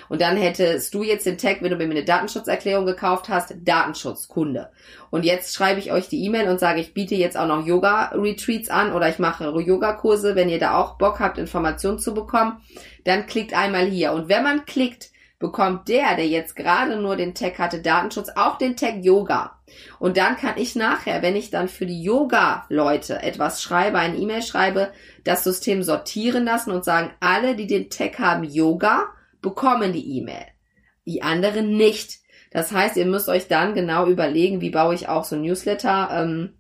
Und 0.08 0.22
dann 0.22 0.38
hättest 0.38 0.94
du 0.94 1.02
jetzt 1.02 1.25
den 1.25 1.40
Tag, 1.40 1.62
wenn 1.62 1.72
du 1.72 1.78
mir 1.78 1.86
eine 1.86 2.06
Datenschutzerklärung 2.06 2.86
gekauft 2.86 3.28
hast, 3.28 3.56
Datenschutzkunde. 3.63 4.70
Und 5.10 5.25
jetzt 5.25 5.56
schreibe 5.56 5.80
ich 5.80 5.92
euch 5.92 6.08
die 6.10 6.24
E-Mail 6.25 6.48
und 6.48 6.60
sage, 6.60 6.80
ich 6.80 6.94
biete 6.94 7.16
jetzt 7.16 7.38
auch 7.38 7.48
noch 7.48 7.66
Yoga-Retreats 7.66 8.70
an 8.70 8.94
oder 8.94 9.10
ich 9.10 9.18
mache 9.18 9.46
Yoga-Kurse, 9.46 10.36
wenn 10.36 10.50
ihr 10.50 10.60
da 10.60 10.78
auch 10.78 11.00
Bock 11.00 11.20
habt, 11.20 11.40
Informationen 11.40 11.98
zu 11.98 12.13
bekommen, 12.13 12.62
dann 13.04 13.25
klickt 13.25 13.54
einmal 13.56 13.86
hier. 13.86 14.13
Und 14.13 14.30
wenn 14.30 14.44
man 14.44 14.66
klickt, 14.66 15.12
bekommt 15.40 15.90
der, 15.90 16.16
der 16.16 16.28
jetzt 16.28 16.56
gerade 16.56 16.98
nur 16.98 17.16
den 17.16 17.36
Tag 17.36 17.60
hatte, 17.60 17.82
Datenschutz, 17.82 18.30
auch 18.36 18.58
den 18.58 18.78
Tag 18.78 19.04
Yoga. 19.04 19.60
Und 20.00 20.18
dann 20.18 20.38
kann 20.38 20.58
ich 20.58 20.75
nachher, 20.75 21.22
wenn 21.22 21.36
ich 21.36 21.50
dann 21.50 21.68
für 21.68 21.86
die 21.86 22.02
Yoga-Leute 22.02 23.22
etwas 23.22 23.62
schreibe, 23.62 23.98
eine 23.98 24.18
E-Mail 24.18 24.42
schreibe, 24.42 24.92
das 25.24 25.44
System 25.44 25.84
sortieren 25.84 26.46
lassen 26.46 26.72
und 26.72 26.86
sagen, 26.86 27.12
alle, 27.20 27.56
die 27.56 27.68
den 27.68 27.90
Tag 27.90 28.20
haben 28.20 28.44
Yoga, 28.44 29.08
bekommen 29.42 29.94
die 29.94 30.18
E-Mail. 30.18 30.46
Die 31.06 31.22
anderen 31.22 31.75
nicht. 31.75 32.20
Das 32.52 32.72
heißt, 32.72 32.98
ihr 32.98 33.06
müsst 33.06 33.30
euch 33.30 33.48
dann 33.48 33.74
genau 33.74 34.08
überlegen, 34.08 34.62
wie 34.62 34.70
baue 34.70 34.96
ich 34.96 35.10
auch 35.10 35.25
so 35.25 35.36
Newsletter 35.36 36.10
ähm, 36.12 36.54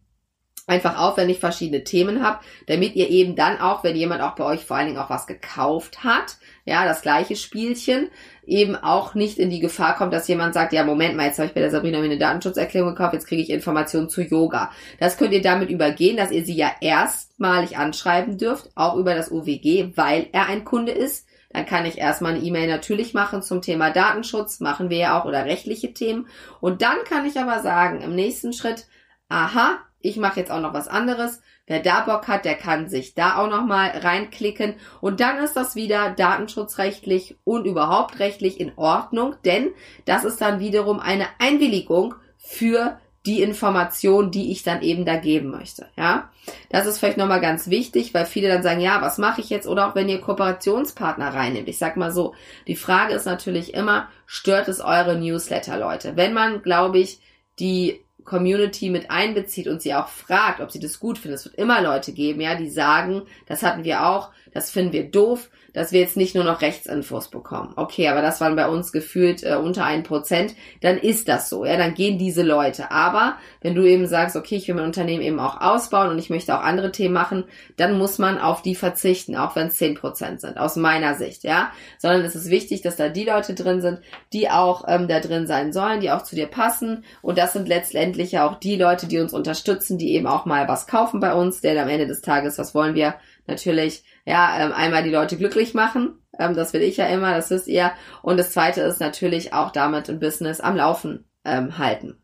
einfach 0.65 0.97
auf, 0.97 1.17
wenn 1.17 1.29
ich 1.29 1.39
verschiedene 1.39 1.83
Themen 1.83 2.23
habe, 2.23 2.39
damit 2.67 2.95
ihr 2.95 3.09
eben 3.09 3.35
dann 3.35 3.59
auch, 3.59 3.83
wenn 3.83 3.95
jemand 3.95 4.21
auch 4.21 4.35
bei 4.35 4.45
euch 4.45 4.63
vor 4.63 4.77
allen 4.77 4.87
Dingen 4.87 4.99
auch 4.99 5.09
was 5.09 5.27
gekauft 5.27 6.03
hat, 6.03 6.37
ja, 6.65 6.85
das 6.85 7.01
gleiche 7.01 7.35
Spielchen, 7.35 8.09
eben 8.45 8.75
auch 8.75 9.13
nicht 9.13 9.37
in 9.37 9.49
die 9.49 9.59
Gefahr 9.59 9.95
kommt, 9.95 10.13
dass 10.13 10.27
jemand 10.27 10.53
sagt, 10.53 10.71
ja, 10.71 10.85
Moment 10.85 11.15
mal, 11.15 11.27
jetzt 11.27 11.39
habe 11.39 11.47
ich 11.47 11.53
bei 11.53 11.59
der 11.59 11.71
Sabrina 11.71 11.99
mir 11.99 12.05
eine 12.05 12.17
Datenschutzerklärung 12.17 12.91
gekauft, 12.91 13.13
jetzt 13.13 13.27
kriege 13.27 13.41
ich 13.41 13.49
Informationen 13.49 14.09
zu 14.09 14.21
Yoga. 14.21 14.71
Das 14.99 15.17
könnt 15.17 15.33
ihr 15.33 15.41
damit 15.41 15.69
übergehen, 15.69 16.17
dass 16.17 16.31
ihr 16.31 16.45
sie 16.45 16.55
ja 16.55 16.71
erstmalig 16.79 17.77
anschreiben 17.77 18.37
dürft, 18.37 18.69
auch 18.75 18.95
über 18.95 19.15
das 19.15 19.31
UWG, 19.31 19.91
weil 19.95 20.27
er 20.31 20.47
ein 20.47 20.63
Kunde 20.63 20.93
ist. 20.93 21.27
Dann 21.51 21.65
kann 21.65 21.85
ich 21.85 21.99
erstmal 21.99 22.33
eine 22.33 22.43
E-Mail 22.43 22.67
natürlich 22.67 23.13
machen 23.13 23.43
zum 23.43 23.61
Thema 23.61 23.91
Datenschutz, 23.91 24.59
machen 24.59 24.89
wir 24.89 24.97
ja 24.97 25.19
auch, 25.19 25.25
oder 25.25 25.45
rechtliche 25.45 25.93
Themen. 25.93 26.27
Und 26.61 26.81
dann 26.81 27.03
kann 27.07 27.25
ich 27.25 27.37
aber 27.37 27.61
sagen, 27.61 28.01
im 28.01 28.15
nächsten 28.15 28.53
Schritt, 28.53 28.87
aha, 29.29 29.79
ich 30.03 30.17
mache 30.17 30.39
jetzt 30.39 30.51
auch 30.51 30.59
noch 30.59 30.73
was 30.73 30.87
anderes. 30.87 31.41
Wer 31.65 31.79
da 31.79 32.01
Bock 32.01 32.27
hat, 32.27 32.45
der 32.45 32.55
kann 32.55 32.89
sich 32.89 33.15
da 33.15 33.37
auch 33.37 33.49
noch 33.49 33.65
mal 33.65 33.87
reinklicken 33.87 34.75
und 35.01 35.21
dann 35.21 35.37
ist 35.37 35.55
das 35.55 35.75
wieder 35.75 36.11
datenschutzrechtlich 36.11 37.37
und 37.45 37.65
überhaupt 37.65 38.19
rechtlich 38.19 38.59
in 38.59 38.73
Ordnung, 38.75 39.35
denn 39.45 39.69
das 40.05 40.25
ist 40.25 40.41
dann 40.41 40.59
wiederum 40.59 40.99
eine 40.99 41.25
Einwilligung 41.39 42.15
für 42.37 42.99
die 43.25 43.41
Information, 43.41 44.31
die 44.31 44.51
ich 44.51 44.63
dann 44.63 44.81
eben 44.81 45.05
da 45.05 45.15
geben 45.15 45.49
möchte. 45.49 45.87
Ja, 45.95 46.29
das 46.69 46.85
ist 46.85 46.97
vielleicht 46.99 47.17
nochmal 47.17 47.39
ganz 47.39 47.69
wichtig, 47.69 48.13
weil 48.13 48.25
viele 48.25 48.49
dann 48.49 48.63
sagen, 48.63 48.81
ja, 48.81 49.01
was 49.01 49.17
mache 49.17 49.39
ich 49.39 49.49
jetzt? 49.49 49.65
Oder 49.65 49.87
auch 49.87 49.95
wenn 49.95 50.09
ihr 50.09 50.19
Kooperationspartner 50.19 51.33
reinnimmt. 51.33 51.69
Ich 51.69 51.77
sag 51.77 51.95
mal 51.95 52.11
so, 52.11 52.35
die 52.67 52.75
Frage 52.75 53.13
ist 53.13 53.25
natürlich 53.25 53.73
immer, 53.73 54.09
stört 54.25 54.67
es 54.67 54.81
eure 54.81 55.17
Newsletter, 55.17 55.79
Leute? 55.79 56.17
Wenn 56.17 56.33
man, 56.33 56.61
glaube 56.61 56.99
ich, 56.99 57.21
die 57.59 58.02
Community 58.23 58.89
mit 58.89 59.11
einbezieht 59.11 59.67
und 59.67 59.81
sie 59.81 59.93
auch 59.93 60.07
fragt, 60.07 60.61
ob 60.61 60.71
sie 60.71 60.79
das 60.79 60.99
gut 60.99 61.17
findet. 61.17 61.39
Es 61.39 61.45
wird 61.45 61.55
immer 61.55 61.81
Leute 61.81 62.13
geben, 62.13 62.41
ja, 62.41 62.55
die 62.55 62.69
sagen, 62.69 63.23
das 63.47 63.63
hatten 63.63 63.83
wir 63.83 64.05
auch, 64.05 64.31
das 64.53 64.71
finden 64.71 64.93
wir 64.93 65.09
doof, 65.09 65.49
dass 65.73 65.91
wir 65.91 65.99
jetzt 65.99 66.17
nicht 66.17 66.35
nur 66.35 66.43
noch 66.43 66.61
Rechtsinfos 66.61 67.29
bekommen. 67.29 67.73
Okay, 67.75 68.07
aber 68.07 68.21
das 68.21 68.39
waren 68.39 68.55
bei 68.55 68.67
uns 68.67 68.91
gefühlt 68.91 69.43
äh, 69.43 69.55
unter 69.55 69.85
ein 69.85 70.03
Prozent, 70.03 70.55
dann 70.81 70.97
ist 70.97 71.27
das 71.27 71.49
so, 71.49 71.65
ja, 71.65 71.77
dann 71.77 71.95
gehen 71.95 72.17
diese 72.17 72.43
Leute. 72.43 72.91
Aber 72.91 73.37
wenn 73.63 73.73
du 73.73 73.83
eben 73.85 74.05
sagst, 74.05 74.35
okay, 74.35 74.57
ich 74.57 74.67
will 74.67 74.75
mein 74.75 74.85
Unternehmen 74.85 75.23
eben 75.23 75.39
auch 75.39 75.59
ausbauen 75.59 76.09
und 76.09 76.19
ich 76.19 76.29
möchte 76.29 76.55
auch 76.55 76.61
andere 76.61 76.91
Themen 76.91 77.13
machen, 77.13 77.45
dann 77.77 77.97
muss 77.97 78.19
man 78.19 78.37
auf 78.37 78.61
die 78.61 78.75
verzichten, 78.75 79.35
auch 79.35 79.55
wenn 79.55 79.67
es 79.67 79.77
zehn 79.77 79.95
Prozent 79.95 80.41
sind, 80.41 80.57
aus 80.59 80.75
meiner 80.75 81.15
Sicht, 81.15 81.43
ja. 81.43 81.71
Sondern 81.97 82.21
es 82.21 82.35
ist 82.35 82.49
wichtig, 82.49 82.81
dass 82.81 82.97
da 82.97 83.09
die 83.09 83.23
Leute 83.23 83.55
drin 83.55 83.81
sind, 83.81 84.01
die 84.33 84.49
auch 84.49 84.85
ähm, 84.87 85.07
da 85.07 85.19
drin 85.19 85.47
sein 85.47 85.73
sollen, 85.73 86.01
die 86.01 86.11
auch 86.11 86.21
zu 86.21 86.35
dir 86.35 86.47
passen. 86.47 87.03
Und 87.21 87.37
das 87.37 87.53
sind 87.53 87.67
letztendlich 87.67 88.33
ja 88.33 88.47
auch 88.47 88.59
die 88.59 88.75
Leute, 88.75 89.07
die 89.07 89.19
uns 89.19 89.33
unterstützen, 89.33 89.97
die 89.97 90.13
eben 90.13 90.27
auch 90.27 90.45
mal 90.45 90.67
was 90.67 90.85
kaufen 90.85 91.19
bei 91.19 91.33
uns, 91.33 91.61
denn 91.61 91.77
am 91.77 91.89
Ende 91.89 92.05
des 92.05 92.21
Tages, 92.21 92.57
was 92.57 92.75
wollen 92.75 92.95
wir? 92.95 93.15
Natürlich 93.47 94.03
ja, 94.25 94.57
ähm, 94.59 94.73
einmal 94.73 95.03
die 95.03 95.09
Leute 95.09 95.37
glücklich 95.37 95.73
machen. 95.73 96.19
Ähm, 96.37 96.55
das 96.55 96.73
will 96.73 96.81
ich 96.81 96.97
ja 96.97 97.07
immer, 97.07 97.33
das 97.33 97.49
wisst 97.49 97.67
ihr. 97.67 97.91
Und 98.21 98.37
das 98.37 98.51
zweite 98.51 98.81
ist 98.81 98.99
natürlich 98.99 99.53
auch 99.53 99.71
damit 99.71 100.09
ein 100.09 100.19
Business 100.19 100.59
am 100.59 100.75
Laufen 100.75 101.25
ähm, 101.45 101.77
halten. 101.77 102.22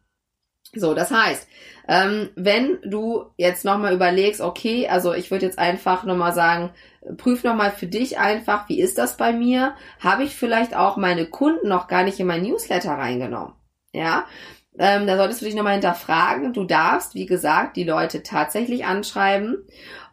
So, 0.76 0.94
das 0.94 1.10
heißt, 1.10 1.48
ähm, 1.88 2.30
wenn 2.36 2.78
du 2.84 3.26
jetzt 3.38 3.66
nochmal 3.66 3.94
überlegst, 3.94 4.42
okay, 4.42 4.88
also 4.88 5.14
ich 5.14 5.32
würde 5.32 5.46
jetzt 5.46 5.58
einfach 5.58 6.04
nochmal 6.04 6.34
sagen, 6.34 6.70
prüf 7.18 7.44
nochmal 7.44 7.72
für 7.72 7.88
dich 7.88 8.20
einfach, 8.20 8.70
wie 8.70 8.80
ist 8.80 9.00
das 9.00 9.18
bei 9.18 9.34
mir? 9.34 9.76
Habe 10.00 10.24
ich 10.24 10.36
vielleicht 10.36 10.76
auch 10.76 10.98
meine 10.98 11.26
Kunden 11.26 11.68
noch 11.68 11.88
gar 11.88 12.04
nicht 12.04 12.20
in 12.20 12.28
mein 12.28 12.44
Newsletter 12.44 12.92
reingenommen? 12.92 13.56
Ja, 13.92 14.26
ähm, 14.78 15.08
da 15.08 15.18
solltest 15.18 15.42
du 15.42 15.46
dich 15.46 15.56
nochmal 15.56 15.74
hinterfragen. 15.74 16.54
Du 16.54 16.64
darfst, 16.64 17.16
wie 17.16 17.26
gesagt, 17.26 17.76
die 17.76 17.84
Leute 17.84 18.22
tatsächlich 18.22 18.86
anschreiben 18.86 19.66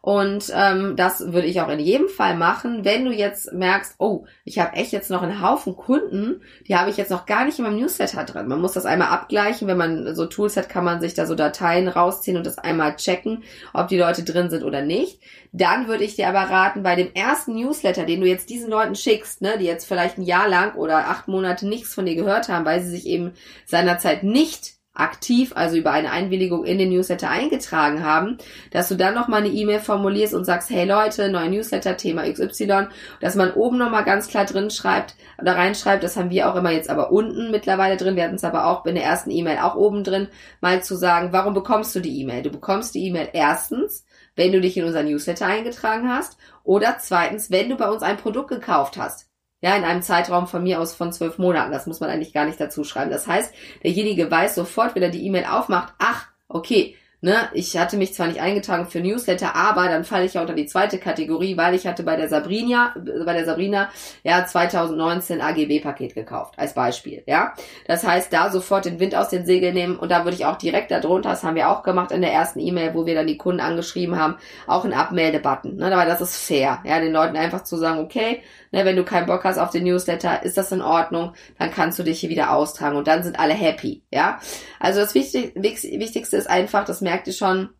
Und 0.07 0.53
ähm, 0.55 0.95
das 0.95 1.33
würde 1.33 1.49
ich 1.49 1.61
auch 1.61 1.69
in 1.69 1.81
jedem 1.81 2.09
Fall 2.09 2.37
machen, 2.37 2.85
wenn 2.85 3.05
du 3.05 3.11
jetzt 3.11 3.53
merkst, 3.53 3.97
oh, 3.99 4.25
ich 4.45 4.61
habe 4.61 4.77
echt 4.77 4.93
jetzt 4.93 5.11
noch 5.11 5.21
einen 5.21 5.43
Haufen 5.43 5.75
Kunden, 5.75 6.43
die 6.69 6.77
habe 6.77 6.91
ich 6.91 6.97
jetzt 6.97 7.11
noch 7.11 7.27
gar 7.27 7.45
nicht 7.45 7.59
in 7.59 7.65
meinem 7.65 7.81
Newsletter 7.81 8.23
drin. 8.23 8.47
Man 8.47 8.61
muss 8.61 8.75
das 8.75 8.87
einmal 8.87 9.09
abgleichen, 9.09 9.67
wenn 9.67 9.77
man 9.77 10.15
so 10.15 10.27
Tools 10.27 10.57
hat, 10.57 10.69
kann 10.69 10.85
man 10.85 11.01
sich 11.01 11.15
da 11.15 11.27
so 11.27 11.35
Dateien 11.35 11.89
rausziehen 11.89 12.37
und 12.37 12.47
das 12.47 12.57
einmal 12.57 12.95
checken, 12.95 13.43
ob 13.75 13.89
die 13.89 13.99
Leute 13.99 14.23
drin 14.23 14.49
sind 14.49 14.63
oder 14.63 14.81
nicht. 14.81 15.21
Dann 15.51 15.89
würde 15.89 16.05
ich 16.05 16.15
dir 16.15 16.29
aber 16.29 16.53
raten, 16.53 16.85
bei 16.85 16.95
dem 16.95 17.13
ersten 17.13 17.57
Newsletter, 17.57 18.05
den 18.05 18.21
du 18.21 18.29
jetzt 18.29 18.49
diesen 18.49 18.71
Leuten 18.71 18.95
schickst, 18.95 19.43
ne, 19.43 19.59
die 19.59 19.65
jetzt 19.65 19.89
vielleicht 19.89 20.19
ein 20.19 20.23
Jahr 20.23 20.47
lang 20.47 20.77
oder 20.77 21.09
acht 21.09 21.27
Monate 21.27 21.67
nichts 21.67 21.93
von 21.93 22.07
dir 22.07 22.15
gehört 22.15 22.49
haben, 22.49 22.65
weil 22.65 22.81
sie 22.81 22.91
sich 22.91 23.09
eben 23.09 23.33
seinerzeit 23.65 24.23
nicht 24.23 24.76
aktiv, 24.97 25.53
also 25.55 25.77
über 25.77 25.93
eine 25.93 26.11
Einwilligung 26.11 26.65
in 26.65 26.79
den 26.79 26.91
Newsletter 26.91 27.31
eingetragen 27.31 28.05
haben, 28.05 28.39
dass 28.71 28.89
du 28.89 28.97
dann 28.97 29.15
nochmal 29.15 29.41
eine 29.41 29.53
E-Mail 29.53 29.81
formulierst 29.81 30.35
und 30.35 30.45
sagst, 30.45 30.71
hey 30.71 30.87
Leute, 30.87 31.29
neuer 31.31 31.49
Newsletter, 31.49 31.97
Thema 31.97 32.31
XY, 32.31 32.89
dass 33.21 33.35
man 33.35 33.53
oben 33.53 33.79
nochmal 33.79 34.05
ganz 34.05 34.29
klar 34.29 34.45
drin 34.45 34.71
schreibt 34.71 35.15
oder 35.41 35.57
reinschreibt, 35.57 36.03
das 36.03 36.17
haben 36.17 36.31
wir 36.31 36.51
auch 36.51 36.57
immer 36.57 36.71
jetzt 36.71 36.91
aber 36.91 37.13
unten 37.13 37.51
mittlerweile 37.51 37.97
drin, 37.97 38.17
wir 38.17 38.25
hatten 38.25 38.37
es 38.37 38.45
aber 38.45 38.67
auch 38.67 38.85
in 38.87 38.95
der 38.95 39.05
ersten 39.05 39.31
E-Mail 39.31 39.59
auch 39.59 39.77
oben 39.77 40.05
drin, 40.05 40.29
mal 40.61 40.83
zu 40.83 40.97
sagen, 40.97 41.29
warum 41.33 41.55
bekommst 41.55 41.95
du 41.95 42.01
die 42.01 42.21
E-Mail? 42.21 42.43
Du 42.43 42.51
bekommst 42.51 42.95
die 42.95 43.07
E-Mail 43.07 43.29
erstens, 43.33 44.05
wenn 44.35 44.53
du 44.53 44.61
dich 44.61 44.77
in 44.77 44.85
unser 44.85 45.03
Newsletter 45.03 45.47
eingetragen 45.47 46.09
hast 46.09 46.37
oder 46.63 46.97
zweitens, 46.99 47.51
wenn 47.51 47.69
du 47.69 47.77
bei 47.77 47.89
uns 47.89 48.03
ein 48.03 48.17
Produkt 48.17 48.49
gekauft 48.49 48.97
hast. 48.97 49.26
Ja, 49.61 49.75
in 49.75 49.85
einem 49.85 50.03
Zeitraum 50.03 50.47
von 50.47 50.63
mir 50.63 50.81
aus 50.81 50.95
von 50.95 51.13
zwölf 51.13 51.39
Monaten. 51.39 51.73
Das 51.73 51.87
muss 51.87 52.01
man 52.01 52.11
eigentlich 52.11 52.35
gar 52.35 52.45
nicht 52.45 52.61
dazu 52.61 52.85
schreiben. 52.85 53.11
Das 53.11 53.27
heißt, 53.27 53.55
derjenige 53.83 54.31
weiß 54.31 54.55
sofort, 54.55 54.95
wenn 54.95 55.03
er 55.03 55.09
die 55.09 55.25
E-Mail 55.25 55.47
aufmacht, 55.47 55.95
ach, 55.99 56.27
okay, 56.49 56.97
ne, 57.21 57.49
ich 57.53 57.77
hatte 57.77 57.97
mich 57.97 58.15
zwar 58.15 58.29
nicht 58.29 58.41
eingetragen 58.41 58.87
für 58.87 59.01
Newsletter, 59.01 59.55
aber 59.57 59.89
dann 59.89 60.05
falle 60.05 60.25
ich 60.25 60.35
ja 60.35 60.41
unter 60.41 60.55
die 60.55 60.67
zweite 60.67 60.99
Kategorie, 60.99 61.57
weil 61.57 61.75
ich 61.75 61.87
hatte 61.87 62.03
bei 62.03 62.17
der 62.17 62.29
Sabrina, 62.29 62.95
bei 63.25 63.33
der 63.33 63.45
Sabrina, 63.45 63.89
ja, 64.23 64.45
2019 64.47 65.41
AGB-Paket 65.41 66.15
gekauft, 66.15 66.55
als 66.57 66.75
Beispiel, 66.75 67.23
ja. 67.27 67.55
Das 67.87 68.07
heißt, 68.07 68.33
da 68.33 68.51
sofort 68.51 68.85
den 68.85 69.01
Wind 69.01 69.15
aus 69.15 69.29
den 69.29 69.47
Segeln 69.47 69.75
nehmen 69.75 69.97
und 69.97 70.11
da 70.11 70.25
würde 70.25 70.37
ich 70.37 70.47
auch 70.47 70.57
direkt 70.57 70.91
darunter, 70.91 71.31
das 71.31 71.43
haben 71.43 71.57
wir 71.57 71.71
auch 71.71 71.83
gemacht 71.83 72.13
in 72.13 72.21
der 72.21 72.33
ersten 72.33 72.61
E-Mail, 72.61 72.95
wo 72.95 73.07
wir 73.07 73.15
dann 73.15 73.27
die 73.27 73.39
Kunden 73.39 73.61
angeschrieben 73.61 74.19
haben, 74.19 74.37
auch 74.67 74.85
einen 74.85 74.95
Abmeldebutton, 74.95 75.77
ne, 75.77 75.87
aber 75.87 76.07
das 76.07 76.21
ist 76.21 76.37
fair, 76.37 76.81
ja, 76.85 77.01
den 77.01 77.13
Leuten 77.13 77.37
einfach 77.37 77.65
zu 77.65 77.77
sagen, 77.77 77.99
okay, 77.99 78.43
ne, 78.77 78.85
wenn 78.85 78.97
du 78.97 79.05
keinen 79.05 79.27
Bock 79.27 79.45
hast 79.45 79.59
auf 79.59 79.71
den 79.71 79.85
Newsletter, 79.85 80.43
ist 80.43 80.57
das 80.57 80.71
in 80.71 80.83
Ordnung, 80.83 81.33
dann 81.59 81.71
kannst 81.71 81.99
du 81.99 82.03
dich 82.03 82.21
hier 82.21 82.31
wieder 82.31 82.53
austragen 82.53 82.97
und 82.97 83.09
dann 83.09 83.23
sind 83.23 83.39
alle 83.39 83.55
happy, 83.55 84.05
ja. 84.13 84.39
Also 84.79 85.01
das 85.01 85.15
Wichtigste 85.15 86.37
ist 86.37 86.49
einfach, 86.49 86.85
das 86.85 87.01
merkt 87.01 87.27
ihr 87.27 87.33
schon, 87.33 87.71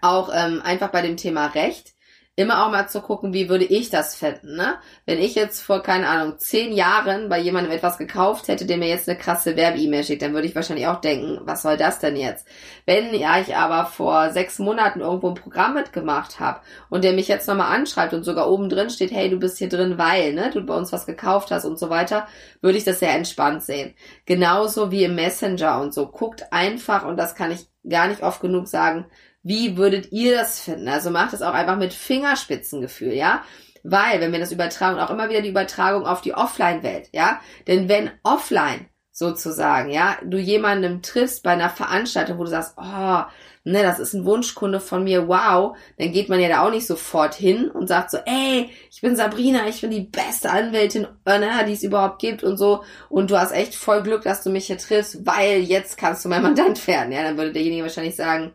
auch 0.00 0.30
ähm, 0.34 0.62
einfach 0.62 0.90
bei 0.90 1.02
dem 1.02 1.16
Thema 1.16 1.46
Recht, 1.46 1.95
immer 2.36 2.64
auch 2.64 2.70
mal 2.70 2.86
zu 2.86 3.00
gucken, 3.00 3.32
wie 3.32 3.48
würde 3.48 3.64
ich 3.64 3.88
das 3.88 4.14
finden, 4.14 4.56
ne? 4.56 4.76
Wenn 5.06 5.18
ich 5.18 5.34
jetzt 5.34 5.62
vor, 5.62 5.82
keine 5.82 6.06
Ahnung, 6.06 6.38
zehn 6.38 6.72
Jahren 6.72 7.30
bei 7.30 7.38
jemandem 7.40 7.72
etwas 7.72 7.96
gekauft 7.96 8.48
hätte, 8.48 8.66
der 8.66 8.76
mir 8.76 8.88
jetzt 8.88 9.08
eine 9.08 9.16
krasse 9.16 9.56
Werbe-E-Mail 9.56 10.04
schickt, 10.04 10.20
dann 10.20 10.34
würde 10.34 10.46
ich 10.46 10.54
wahrscheinlich 10.54 10.86
auch 10.86 11.00
denken, 11.00 11.40
was 11.44 11.62
soll 11.62 11.78
das 11.78 11.98
denn 11.98 12.14
jetzt? 12.14 12.46
Wenn 12.84 13.14
ja, 13.14 13.40
ich 13.40 13.56
aber 13.56 13.86
vor 13.86 14.30
sechs 14.32 14.58
Monaten 14.58 15.00
irgendwo 15.00 15.30
ein 15.30 15.34
Programm 15.34 15.72
mitgemacht 15.72 16.38
habe 16.38 16.60
und 16.90 17.04
der 17.04 17.14
mich 17.14 17.26
jetzt 17.26 17.48
nochmal 17.48 17.74
anschreibt 17.74 18.12
und 18.12 18.24
sogar 18.24 18.50
oben 18.50 18.68
drin 18.68 18.90
steht, 18.90 19.12
hey, 19.12 19.30
du 19.30 19.38
bist 19.38 19.56
hier 19.56 19.70
drin, 19.70 19.96
weil, 19.96 20.34
ne, 20.34 20.50
du 20.52 20.60
bei 20.60 20.74
uns 20.74 20.92
was 20.92 21.06
gekauft 21.06 21.50
hast 21.50 21.64
und 21.64 21.78
so 21.78 21.88
weiter, 21.88 22.28
würde 22.60 22.76
ich 22.76 22.84
das 22.84 23.00
sehr 23.00 23.14
entspannt 23.14 23.62
sehen. 23.62 23.94
Genauso 24.26 24.90
wie 24.90 25.04
im 25.04 25.14
Messenger 25.14 25.80
und 25.80 25.94
so. 25.94 26.06
Guckt 26.08 26.52
einfach, 26.52 27.06
und 27.06 27.16
das 27.16 27.34
kann 27.34 27.50
ich 27.50 27.66
gar 27.88 28.08
nicht 28.08 28.22
oft 28.22 28.40
genug 28.40 28.68
sagen, 28.68 29.06
wie 29.46 29.76
würdet 29.76 30.10
ihr 30.10 30.34
das 30.34 30.58
finden? 30.58 30.88
Also 30.88 31.10
macht 31.10 31.32
es 31.32 31.40
auch 31.40 31.54
einfach 31.54 31.76
mit 31.76 31.94
Fingerspitzengefühl, 31.94 33.12
ja? 33.12 33.44
Weil, 33.84 34.20
wenn 34.20 34.32
wir 34.32 34.40
das 34.40 34.50
übertragen, 34.50 34.98
auch 34.98 35.10
immer 35.10 35.28
wieder 35.28 35.40
die 35.40 35.50
Übertragung 35.50 36.04
auf 36.04 36.20
die 36.20 36.34
Offline-Welt, 36.34 37.10
ja? 37.12 37.40
Denn 37.68 37.88
wenn 37.88 38.10
offline 38.24 38.86
sozusagen, 39.12 39.90
ja, 39.90 40.18
du 40.24 40.36
jemandem 40.36 41.00
triffst 41.00 41.44
bei 41.44 41.52
einer 41.52 41.70
Veranstaltung, 41.70 42.38
wo 42.38 42.42
du 42.42 42.50
sagst, 42.50 42.74
oh, 42.76 43.22
ne, 43.62 43.82
das 43.84 44.00
ist 44.00 44.14
ein 44.14 44.24
Wunschkunde 44.24 44.80
von 44.80 45.04
mir, 45.04 45.28
wow, 45.28 45.76
dann 45.96 46.10
geht 46.10 46.28
man 46.28 46.40
ja 46.40 46.48
da 46.48 46.66
auch 46.66 46.72
nicht 46.72 46.86
sofort 46.88 47.36
hin 47.36 47.70
und 47.70 47.86
sagt 47.86 48.10
so, 48.10 48.18
ey, 48.26 48.68
ich 48.90 49.00
bin 49.00 49.14
Sabrina, 49.14 49.68
ich 49.68 49.80
bin 49.80 49.92
die 49.92 50.08
beste 50.08 50.50
Anwältin, 50.50 51.06
ne, 51.24 51.64
die 51.68 51.72
es 51.72 51.84
überhaupt 51.84 52.18
gibt 52.18 52.42
und 52.42 52.56
so 52.56 52.82
und 53.08 53.30
du 53.30 53.38
hast 53.38 53.52
echt 53.52 53.76
voll 53.76 54.02
Glück, 54.02 54.22
dass 54.22 54.42
du 54.42 54.50
mich 54.50 54.66
hier 54.66 54.78
triffst, 54.78 55.24
weil 55.24 55.60
jetzt 55.60 55.96
kannst 55.96 56.24
du 56.24 56.28
mein 56.28 56.42
Mandant 56.42 56.84
werden, 56.88 57.12
ja, 57.12 57.22
dann 57.22 57.38
würde 57.38 57.52
derjenige 57.52 57.84
wahrscheinlich 57.84 58.16
sagen, 58.16 58.52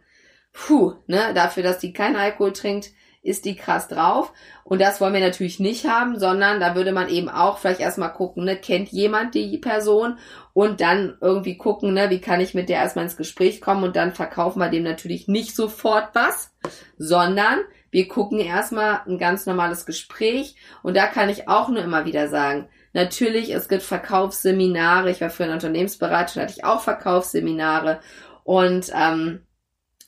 puh, 0.53 0.93
ne, 1.07 1.33
dafür, 1.33 1.63
dass 1.63 1.79
die 1.79 1.93
keinen 1.93 2.15
Alkohol 2.15 2.53
trinkt, 2.53 2.91
ist 3.23 3.45
die 3.45 3.55
krass 3.55 3.87
drauf. 3.87 4.33
Und 4.63 4.81
das 4.81 4.99
wollen 4.99 5.13
wir 5.13 5.19
natürlich 5.19 5.59
nicht 5.59 5.87
haben, 5.87 6.17
sondern 6.17 6.59
da 6.59 6.75
würde 6.75 6.91
man 6.91 7.07
eben 7.09 7.29
auch 7.29 7.59
vielleicht 7.59 7.79
erstmal 7.79 8.13
gucken, 8.13 8.45
ne, 8.45 8.55
kennt 8.55 8.89
jemand 8.89 9.35
die 9.35 9.57
Person? 9.57 10.17
Und 10.53 10.81
dann 10.81 11.17
irgendwie 11.21 11.57
gucken, 11.57 11.93
ne, 11.93 12.09
wie 12.09 12.19
kann 12.19 12.41
ich 12.41 12.53
mit 12.53 12.67
der 12.67 12.77
erstmal 12.77 13.05
ins 13.05 13.17
Gespräch 13.17 13.61
kommen? 13.61 13.83
Und 13.83 13.95
dann 13.95 14.13
verkaufen 14.13 14.59
wir 14.59 14.69
dem 14.69 14.83
natürlich 14.83 15.27
nicht 15.27 15.55
sofort 15.55 16.09
was, 16.13 16.51
sondern 16.97 17.59
wir 17.91 18.07
gucken 18.07 18.39
erstmal 18.39 19.01
ein 19.05 19.19
ganz 19.19 19.45
normales 19.45 19.85
Gespräch. 19.85 20.55
Und 20.81 20.97
da 20.97 21.07
kann 21.07 21.29
ich 21.29 21.47
auch 21.47 21.69
nur 21.69 21.83
immer 21.83 22.05
wieder 22.05 22.27
sagen, 22.27 22.69
natürlich, 22.93 23.53
es 23.53 23.69
gibt 23.69 23.83
Verkaufsseminare, 23.83 25.11
ich 25.11 25.21
war 25.21 25.29
für 25.29 25.43
eine 25.43 25.53
Unternehmensberatung, 25.53 26.41
hatte 26.41 26.53
ich 26.57 26.65
auch 26.65 26.81
Verkaufsseminare. 26.81 27.99
Und 28.43 28.91
ähm, 28.95 29.41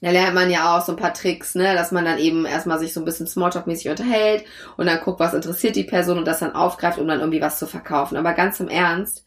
da 0.04 0.12
lernt 0.12 0.36
man 0.36 0.50
ja 0.50 0.76
auch 0.76 0.86
so 0.86 0.92
ein 0.92 0.98
paar 0.98 1.14
Tricks, 1.14 1.56
ne, 1.56 1.76
dass 1.76 1.92
man 1.92 2.04
dann 2.04 2.18
eben 2.18 2.46
erstmal 2.46 2.78
sich 2.78 2.94
so 2.94 3.00
ein 3.00 3.06
bisschen 3.06 3.26
Smalltalk-mäßig 3.26 3.90
unterhält 3.90 4.44
und 4.76 4.86
dann 4.86 5.00
guckt, 5.00 5.20
was 5.22 5.34
interessiert 5.34 5.78
die 5.78 5.86
Person 5.86 6.18
und 6.18 6.26
das 6.26 6.40
dann 6.40 6.56
aufgreift, 6.56 6.98
um 6.98 7.08
dann 7.08 7.22
irgendwie 7.22 7.42
was 7.42 7.58
zu 7.58 7.68
verkaufen. 7.68 8.18
Aber 8.18 8.34
ganz 8.34 8.60
im 8.60 8.68
Ernst, 8.68 9.26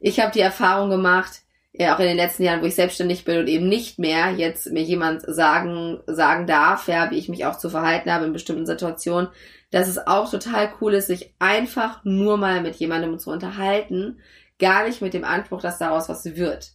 ich 0.00 0.18
habe 0.18 0.32
die 0.32 0.40
Erfahrung 0.40 0.90
gemacht, 0.90 1.42
ja, 1.72 1.94
auch 1.94 2.00
in 2.00 2.06
den 2.06 2.16
letzten 2.16 2.42
Jahren, 2.42 2.60
wo 2.60 2.66
ich 2.66 2.74
selbstständig 2.74 3.24
bin 3.24 3.38
und 3.38 3.48
eben 3.48 3.68
nicht 3.68 3.98
mehr 3.98 4.30
jetzt 4.32 4.72
mir 4.72 4.82
jemand 4.82 5.22
sagen, 5.22 6.00
sagen 6.06 6.46
darf, 6.46 6.88
ja, 6.88 7.10
wie 7.10 7.18
ich 7.18 7.28
mich 7.28 7.44
auch 7.44 7.56
zu 7.56 7.70
verhalten 7.70 8.10
habe 8.10 8.24
in 8.24 8.32
bestimmten 8.32 8.66
Situationen, 8.66 9.28
dass 9.70 9.86
es 9.86 10.06
auch 10.06 10.30
total 10.30 10.72
cool 10.80 10.94
ist, 10.94 11.06
sich 11.06 11.34
einfach 11.38 12.04
nur 12.04 12.36
mal 12.36 12.62
mit 12.62 12.76
jemandem 12.76 13.18
zu 13.18 13.30
unterhalten, 13.30 14.18
gar 14.58 14.86
nicht 14.86 15.02
mit 15.02 15.14
dem 15.14 15.24
Anspruch, 15.24 15.60
dass 15.60 15.78
daraus 15.78 16.08
was 16.08 16.24
wird. 16.24 16.72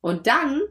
Und 0.00 0.26
dann 0.26 0.62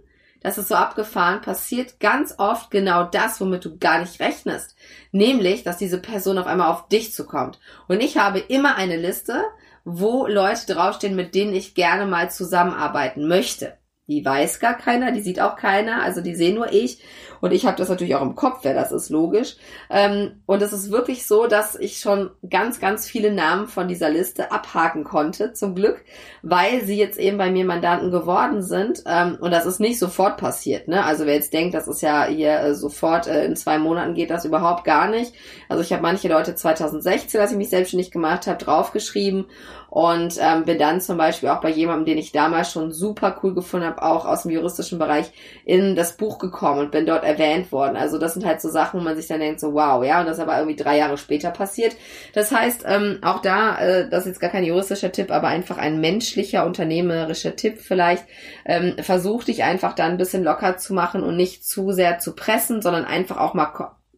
das 0.44 0.58
ist 0.58 0.68
so 0.68 0.76
abgefahren, 0.76 1.42
passiert 1.42 2.00
ganz 2.00 2.36
oft 2.38 2.70
genau 2.70 3.06
das, 3.06 3.40
womit 3.42 3.66
du 3.66 3.78
gar 3.78 4.00
nicht 4.00 4.20
rechnest. 4.20 4.76
Nämlich, 5.12 5.64
dass 5.64 5.78
diese 5.78 6.00
Person 6.00 6.38
auf 6.38 6.46
einmal 6.46 6.70
auf 6.70 6.90
dich 6.90 7.14
zukommt. 7.14 7.60
Und 7.88 8.04
ich 8.04 8.18
habe 8.18 8.40
immer 8.40 8.76
eine 8.76 8.98
Liste, 8.98 9.44
wo 9.86 10.28
Leute 10.28 10.74
draufstehen, 10.74 11.16
mit 11.16 11.34
denen 11.34 11.54
ich 11.54 11.76
gerne 11.76 12.06
mal 12.06 12.30
zusammenarbeiten 12.30 13.28
möchte. 13.28 13.78
Die 14.08 14.24
weiß 14.24 14.60
gar 14.60 14.78
keiner, 14.78 15.14
die 15.14 15.22
sieht 15.22 15.40
auch 15.40 15.56
keiner, 15.56 16.04
also 16.04 16.20
die 16.20 16.36
sehe 16.36 16.54
nur 16.54 16.74
ich. 16.74 17.02
Und 17.44 17.52
ich 17.52 17.66
habe 17.66 17.76
das 17.76 17.90
natürlich 17.90 18.16
auch 18.16 18.22
im 18.22 18.36
Kopf, 18.36 18.60
wer 18.62 18.74
das 18.74 18.94
ist, 18.94 19.10
logisch. 19.10 19.58
Ähm, 19.90 20.42
und 20.46 20.62
es 20.62 20.72
ist 20.72 20.92
wirklich 20.92 21.28
so, 21.28 21.46
dass 21.46 21.76
ich 21.76 21.98
schon 21.98 22.32
ganz, 22.50 22.80
ganz 22.80 23.06
viele 23.06 23.34
Namen 23.34 23.68
von 23.68 23.90
dieser 23.90 24.10
Liste 24.10 24.54
abhaken 24.54 25.04
konnte, 25.04 25.52
zum 25.52 25.76
Glück, 25.76 26.06
weil 26.42 26.86
sie 26.86 26.98
jetzt 26.98 27.20
eben 27.20 27.38
bei 27.38 27.52
mir 27.52 27.66
Mandanten 27.66 28.12
geworden 28.12 28.62
sind. 28.62 29.04
Ähm, 29.06 29.38
und 29.42 29.52
das 29.52 29.66
ist 29.66 29.82
nicht 29.82 30.00
sofort 30.00 30.38
passiert. 30.38 30.88
Ne? 30.88 31.04
Also 31.04 31.26
wer 31.26 31.34
jetzt 31.34 31.52
denkt, 31.52 31.74
das 31.76 31.90
ist 31.90 32.02
ja 32.02 32.24
hier 32.28 32.62
äh, 32.62 32.76
sofort 32.76 33.28
äh, 33.28 33.44
in 33.44 33.58
zwei 33.58 33.78
Monaten 33.78 34.14
geht 34.14 34.30
das 34.30 34.46
überhaupt 34.46 34.86
gar 34.86 35.10
nicht. 35.10 35.34
Also 35.68 35.84
ich 35.84 35.92
habe 35.92 36.02
manche 36.02 36.30
Leute 36.30 36.56
2016, 36.56 37.42
als 37.42 37.52
ich 37.52 37.58
mich 37.58 37.70
selbstständig 37.70 38.12
gemacht 38.12 38.48
habe, 38.48 38.64
draufgeschrieben 38.64 39.48
und 39.94 40.40
ähm, 40.42 40.66
bin 40.66 40.80
dann 40.80 41.02
zum 41.02 41.18
Beispiel 41.18 41.50
auch 41.50 41.62
bei 41.62 41.70
jemandem, 41.70 42.06
den 42.06 42.18
ich 42.18 42.32
damals 42.32 42.72
schon 42.72 42.92
super 42.92 43.40
cool 43.44 43.54
gefunden 43.54 43.86
habe, 43.86 44.02
auch 44.02 44.26
aus 44.26 44.42
dem 44.42 44.50
juristischen 44.50 44.98
Bereich, 44.98 45.32
in 45.66 45.96
das 45.96 46.18
Buch 46.18 46.40
gekommen 46.40 46.80
und 46.80 46.92
bin 46.92 47.06
dort 47.06 47.24
erwähnt 47.24 47.72
worden. 47.72 47.96
Also 47.96 48.18
das 48.18 48.34
sind 48.34 48.44
halt 48.44 48.60
so 48.60 48.70
Sachen, 48.70 49.00
wo 49.00 49.04
man 49.04 49.16
sich 49.16 49.28
dann 49.28 49.40
denkt, 49.40 49.60
so 49.60 49.76
wow, 49.76 50.04
ja, 50.04 50.20
und 50.20 50.26
das 50.26 50.38
ist 50.38 50.42
aber 50.42 50.58
irgendwie 50.58 50.82
drei 50.82 50.98
Jahre 50.98 51.20
später 51.20 51.52
passiert. 51.52 51.96
Das 52.34 52.52
heißt, 52.52 52.86
ähm, 52.88 53.20
auch 53.22 53.40
da, 53.44 53.78
äh, 53.78 54.10
das 54.10 54.22
ist 54.22 54.30
jetzt 54.30 54.40
gar 54.40 54.50
kein 54.50 54.64
juristischer 54.64 55.12
Tipp, 55.12 55.30
aber 55.30 55.50
einfach 55.50 55.78
ein 55.78 56.02
menschlicher, 56.02 56.66
unternehmerischer 56.66 57.56
Tipp 57.56 57.78
vielleicht, 57.78 58.26
ähm, 58.66 58.96
versuch 59.00 59.44
dich 59.44 59.64
einfach 59.64 59.94
da 59.94 60.06
ein 60.06 60.18
bisschen 60.18 60.44
locker 60.44 60.78
zu 60.78 60.96
machen 60.96 61.22
und 61.22 61.38
nicht 61.38 61.68
zu 61.68 61.92
sehr 61.92 62.18
zu 62.18 62.34
pressen, 62.34 62.82
sondern 62.82 63.06
einfach 63.06 63.38
auch 63.38 63.54
mal 63.54 63.66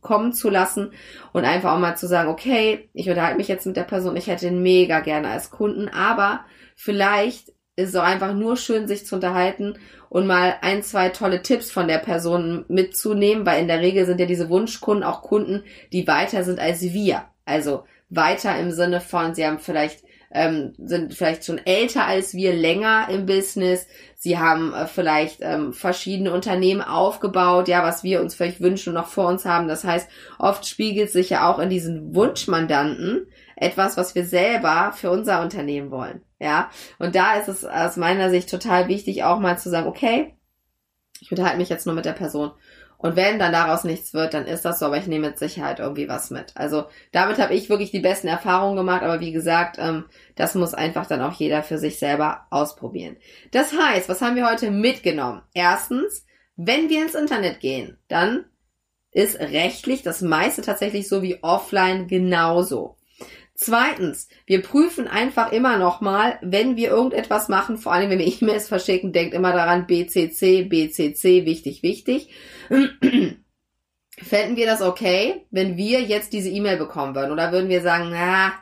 kommen 0.05 0.33
zu 0.33 0.49
lassen 0.49 0.91
und 1.33 1.45
einfach 1.45 1.73
auch 1.73 1.79
mal 1.79 1.97
zu 1.97 2.07
sagen, 2.07 2.29
okay, 2.29 2.89
ich 2.93 3.09
unterhalte 3.09 3.37
mich 3.37 3.47
jetzt 3.47 3.65
mit 3.65 3.75
der 3.75 3.83
Person, 3.83 4.15
ich 4.15 4.27
hätte 4.27 4.47
ihn 4.47 4.61
mega 4.61 4.99
gerne 4.99 5.29
als 5.29 5.49
Kunden, 5.49 5.89
aber 5.89 6.41
vielleicht 6.75 7.49
ist 7.75 7.89
es 7.89 7.95
auch 7.95 8.03
einfach 8.03 8.33
nur 8.33 8.55
schön, 8.55 8.87
sich 8.87 9.05
zu 9.05 9.15
unterhalten 9.15 9.79
und 10.09 10.27
mal 10.27 10.55
ein, 10.61 10.83
zwei 10.83 11.09
tolle 11.09 11.41
Tipps 11.41 11.71
von 11.71 11.87
der 11.87 11.97
Person 11.97 12.65
mitzunehmen, 12.67 13.45
weil 13.47 13.61
in 13.61 13.67
der 13.67 13.81
Regel 13.81 14.05
sind 14.05 14.19
ja 14.19 14.27
diese 14.27 14.47
Wunschkunden 14.47 15.03
auch 15.03 15.23
Kunden, 15.23 15.63
die 15.91 16.07
weiter 16.07 16.43
sind 16.43 16.59
als 16.59 16.83
wir. 16.83 17.25
Also 17.43 17.83
weiter 18.09 18.57
im 18.59 18.71
Sinne 18.71 19.01
von, 19.01 19.33
sie 19.33 19.45
haben 19.45 19.59
vielleicht 19.59 20.04
ähm, 20.31 20.73
sind 20.77 21.13
vielleicht 21.13 21.45
schon 21.45 21.59
älter 21.65 22.05
als 22.05 22.33
wir, 22.33 22.53
länger 22.53 23.07
im 23.09 23.25
Business. 23.25 23.87
Sie 24.15 24.37
haben 24.37 24.73
äh, 24.73 24.87
vielleicht 24.87 25.39
ähm, 25.41 25.73
verschiedene 25.73 26.33
Unternehmen 26.33 26.81
aufgebaut, 26.81 27.67
ja, 27.67 27.83
was 27.83 28.03
wir 28.03 28.21
uns 28.21 28.35
vielleicht 28.35 28.61
wünschen 28.61 28.89
und 28.89 28.95
noch 28.95 29.07
vor 29.07 29.27
uns 29.27 29.45
haben. 29.45 29.67
Das 29.67 29.83
heißt, 29.83 30.09
oft 30.39 30.67
spiegelt 30.67 31.11
sich 31.11 31.29
ja 31.29 31.51
auch 31.51 31.59
in 31.59 31.69
diesen 31.69 32.15
Wunschmandanten 32.15 33.27
etwas, 33.55 33.97
was 33.97 34.15
wir 34.15 34.25
selber 34.25 34.93
für 34.93 35.11
unser 35.11 35.41
Unternehmen 35.41 35.91
wollen. 35.91 36.21
Ja, 36.39 36.69
und 36.99 37.15
da 37.15 37.35
ist 37.35 37.47
es 37.47 37.63
aus 37.63 37.95
meiner 37.95 38.29
Sicht 38.29 38.49
total 38.49 38.87
wichtig, 38.87 39.23
auch 39.23 39.39
mal 39.39 39.57
zu 39.57 39.69
sagen, 39.69 39.87
okay, 39.87 40.35
ich 41.21 41.31
unterhalte 41.31 41.57
mich 41.57 41.69
jetzt 41.69 41.85
nur 41.85 41.95
mit 41.95 42.05
der 42.05 42.13
Person 42.13 42.51
und 43.05 43.15
wenn 43.15 43.37
dann 43.37 43.51
daraus 43.51 43.83
nichts 43.83 44.15
wird, 44.15 44.33
dann 44.33 44.47
ist 44.47 44.65
das 44.65 44.79
so, 44.79 44.87
aber 44.87 44.97
ich 44.97 45.05
nehme 45.05 45.27
mit 45.27 45.37
Sicherheit 45.37 45.77
irgendwie 45.77 46.09
was 46.09 46.31
mit. 46.31 46.53
Also 46.55 46.85
damit 47.11 47.37
habe 47.37 47.53
ich 47.53 47.69
wirklich 47.69 47.91
die 47.91 47.99
besten 47.99 48.27
Erfahrungen 48.27 48.75
gemacht, 48.75 49.03
aber 49.03 49.19
wie 49.19 49.31
gesagt, 49.31 49.77
ähm, 49.79 50.05
das 50.33 50.55
muss 50.55 50.73
einfach 50.73 51.05
dann 51.05 51.21
auch 51.21 51.33
jeder 51.33 51.61
für 51.61 51.77
sich 51.77 51.99
selber 51.99 52.47
ausprobieren. 52.49 53.17
Das 53.51 53.73
heißt, 53.73 54.09
was 54.09 54.21
haben 54.21 54.35
wir 54.35 54.49
heute 54.49 54.71
mitgenommen? 54.71 55.43
Erstens, 55.53 56.25
wenn 56.55 56.89
wir 56.89 57.03
ins 57.03 57.13
Internet 57.13 57.59
gehen, 57.59 57.95
dann 58.07 58.45
ist 59.11 59.39
rechtlich 59.39 60.01
das 60.01 60.23
meiste 60.23 60.63
tatsächlich 60.63 61.07
so 61.07 61.21
wie 61.21 61.43
offline 61.43 62.07
genauso. 62.07 62.97
Zweitens, 63.57 64.27
wir 64.45 64.61
prüfen 64.61 65.07
einfach 65.07 65.53
immer 65.53 65.77
nochmal, 65.77 66.37
wenn 66.41 66.75
wir 66.75 66.89
irgendetwas 66.89 67.47
machen, 67.47 67.77
vor 67.77 67.93
allem 67.93 68.09
wenn 68.09 68.19
wir 68.19 68.27
E-Mails 68.27 68.67
verschicken, 68.67 69.13
denkt 69.13 69.33
immer 69.33 69.53
daran, 69.53 69.87
BCC, 69.87 70.63
BCC, 70.63 71.45
wichtig, 71.45 71.81
wichtig. 71.81 72.29
Fänden 74.17 74.55
wir 74.55 74.65
das 74.65 74.81
okay, 74.81 75.45
wenn 75.51 75.77
wir 75.77 76.01
jetzt 76.01 76.33
diese 76.33 76.49
E-Mail 76.49 76.77
bekommen 76.77 77.15
würden? 77.15 77.31
Oder 77.31 77.51
würden 77.53 77.69
wir 77.69 77.81
sagen, 77.81 78.09
na, 78.11 78.53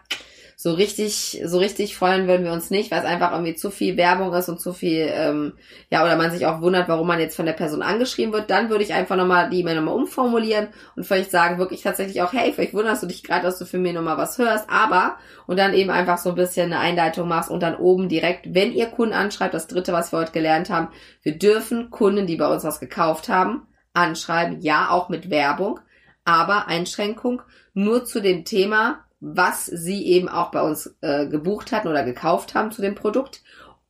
so 0.64 0.72
richtig, 0.72 1.42
so 1.44 1.58
richtig 1.58 1.98
freuen 1.98 2.26
würden 2.26 2.46
wir 2.46 2.54
uns 2.54 2.70
nicht, 2.70 2.90
weil 2.90 3.00
es 3.00 3.06
einfach 3.06 3.34
irgendwie 3.34 3.54
zu 3.54 3.70
viel 3.70 3.98
Werbung 3.98 4.34
ist 4.34 4.48
und 4.48 4.62
zu 4.62 4.72
viel, 4.72 5.12
ähm, 5.14 5.56
ja, 5.92 6.06
oder 6.06 6.16
man 6.16 6.32
sich 6.32 6.46
auch 6.46 6.62
wundert, 6.62 6.88
warum 6.88 7.06
man 7.06 7.20
jetzt 7.20 7.36
von 7.36 7.46
der 7.46 7.52
Person 7.52 7.82
angeschrieben 7.82 8.32
wird, 8.32 8.50
dann 8.50 8.70
würde 8.70 8.86
ich 8.86 8.94
einfach 8.94 9.18
nochmal 9.18 9.50
die 9.50 9.60
E-Mail 9.60 9.76
nochmal 9.76 9.96
umformulieren 9.96 10.70
und 10.96 11.04
vielleicht 11.04 11.32
sagen, 11.32 11.58
wirklich 11.58 11.82
tatsächlich 11.82 12.22
auch, 12.22 12.32
hey, 12.32 12.54
vielleicht 12.54 12.74
wunderst 12.74 13.04
du 13.04 13.08
dich 13.08 13.24
gerade, 13.24 13.44
dass 13.44 13.60
du 13.60 13.66
für 13.66 13.78
mich 13.78 13.92
nochmal 13.92 14.16
was 14.16 14.38
hörst, 14.38 14.70
aber, 14.70 15.18
und 15.48 15.60
dann 15.60 15.74
eben 15.74 15.90
einfach 15.90 16.18
so 16.18 16.30
ein 16.30 16.36
bisschen 16.36 16.72
eine 16.72 16.80
Einleitung 16.80 17.28
machst 17.28 17.52
und 17.52 17.60
dann 17.60 17.76
oben 17.76 18.08
direkt, 18.08 18.54
wenn 18.54 18.72
ihr 18.72 18.86
Kunden 18.86 19.14
anschreibt, 19.14 19.54
das 19.54 19.68
dritte, 19.68 19.92
was 19.92 20.14
wir 20.14 20.20
heute 20.20 20.32
gelernt 20.32 20.70
haben, 20.70 20.88
wir 21.24 21.38
dürfen 21.38 21.90
Kunden, 21.90 22.26
die 22.26 22.38
bei 22.38 22.48
uns 22.48 22.64
was 22.64 22.80
gekauft 22.80 23.28
haben, 23.28 23.68
anschreiben, 23.92 24.62
ja, 24.62 24.92
auch 24.92 25.10
mit 25.10 25.30
Werbung, 25.30 25.82
aber 26.24 26.70
Einschränkung 26.70 27.42
nur 27.74 28.06
zu 28.06 28.22
dem 28.22 28.46
Thema, 28.46 29.04
was 29.26 29.66
sie 29.66 30.06
eben 30.06 30.28
auch 30.28 30.52
bei 30.52 30.62
uns 30.62 30.98
äh, 31.00 31.28
gebucht 31.28 31.72
hatten 31.72 31.88
oder 31.88 32.04
gekauft 32.04 32.56
haben 32.56 32.74
zu 32.74 32.82
dem 32.82 32.94
Produkt. 32.94 33.42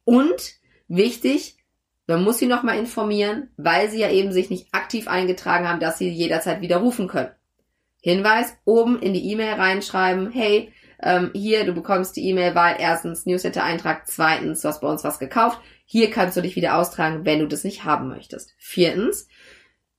Und 0.06 0.54
wichtig, 0.88 1.58
man 2.06 2.24
muss 2.24 2.38
sie 2.38 2.46
nochmal 2.46 2.78
informieren, 2.78 3.50
weil 3.58 3.90
sie 3.90 4.00
ja 4.00 4.12
eben 4.12 4.32
sich 4.32 4.52
nicht 4.52 4.68
aktiv 4.74 5.08
eingetragen 5.08 5.68
haben, 5.68 5.80
dass 5.80 5.98
sie 5.98 6.08
jederzeit 6.08 6.62
widerrufen 6.62 7.08
können. 7.08 7.32
Hinweis, 8.00 8.54
oben 8.64 9.02
in 9.02 9.14
die 9.14 9.32
E-Mail 9.32 9.54
reinschreiben, 9.54 10.30
hey, 10.30 10.72
ähm, 11.02 11.32
hier, 11.34 11.66
du 11.66 11.74
bekommst 11.74 12.16
die 12.16 12.30
E-Mail, 12.30 12.54
weil 12.54 12.76
erstens 12.78 13.26
Newsletter-Eintrag, 13.26 14.08
zweitens, 14.08 14.62
du 14.62 14.68
hast 14.68 14.82
bei 14.82 14.88
uns 14.88 15.04
was 15.04 15.18
gekauft, 15.18 15.60
hier 15.86 16.12
kannst 16.12 16.38
du 16.38 16.42
dich 16.42 16.56
wieder 16.56 16.78
austragen, 16.78 17.26
wenn 17.26 17.40
du 17.40 17.48
das 17.48 17.64
nicht 17.64 17.86
haben 17.86 18.08
möchtest. 18.08 18.54
Viertens, 18.60 19.28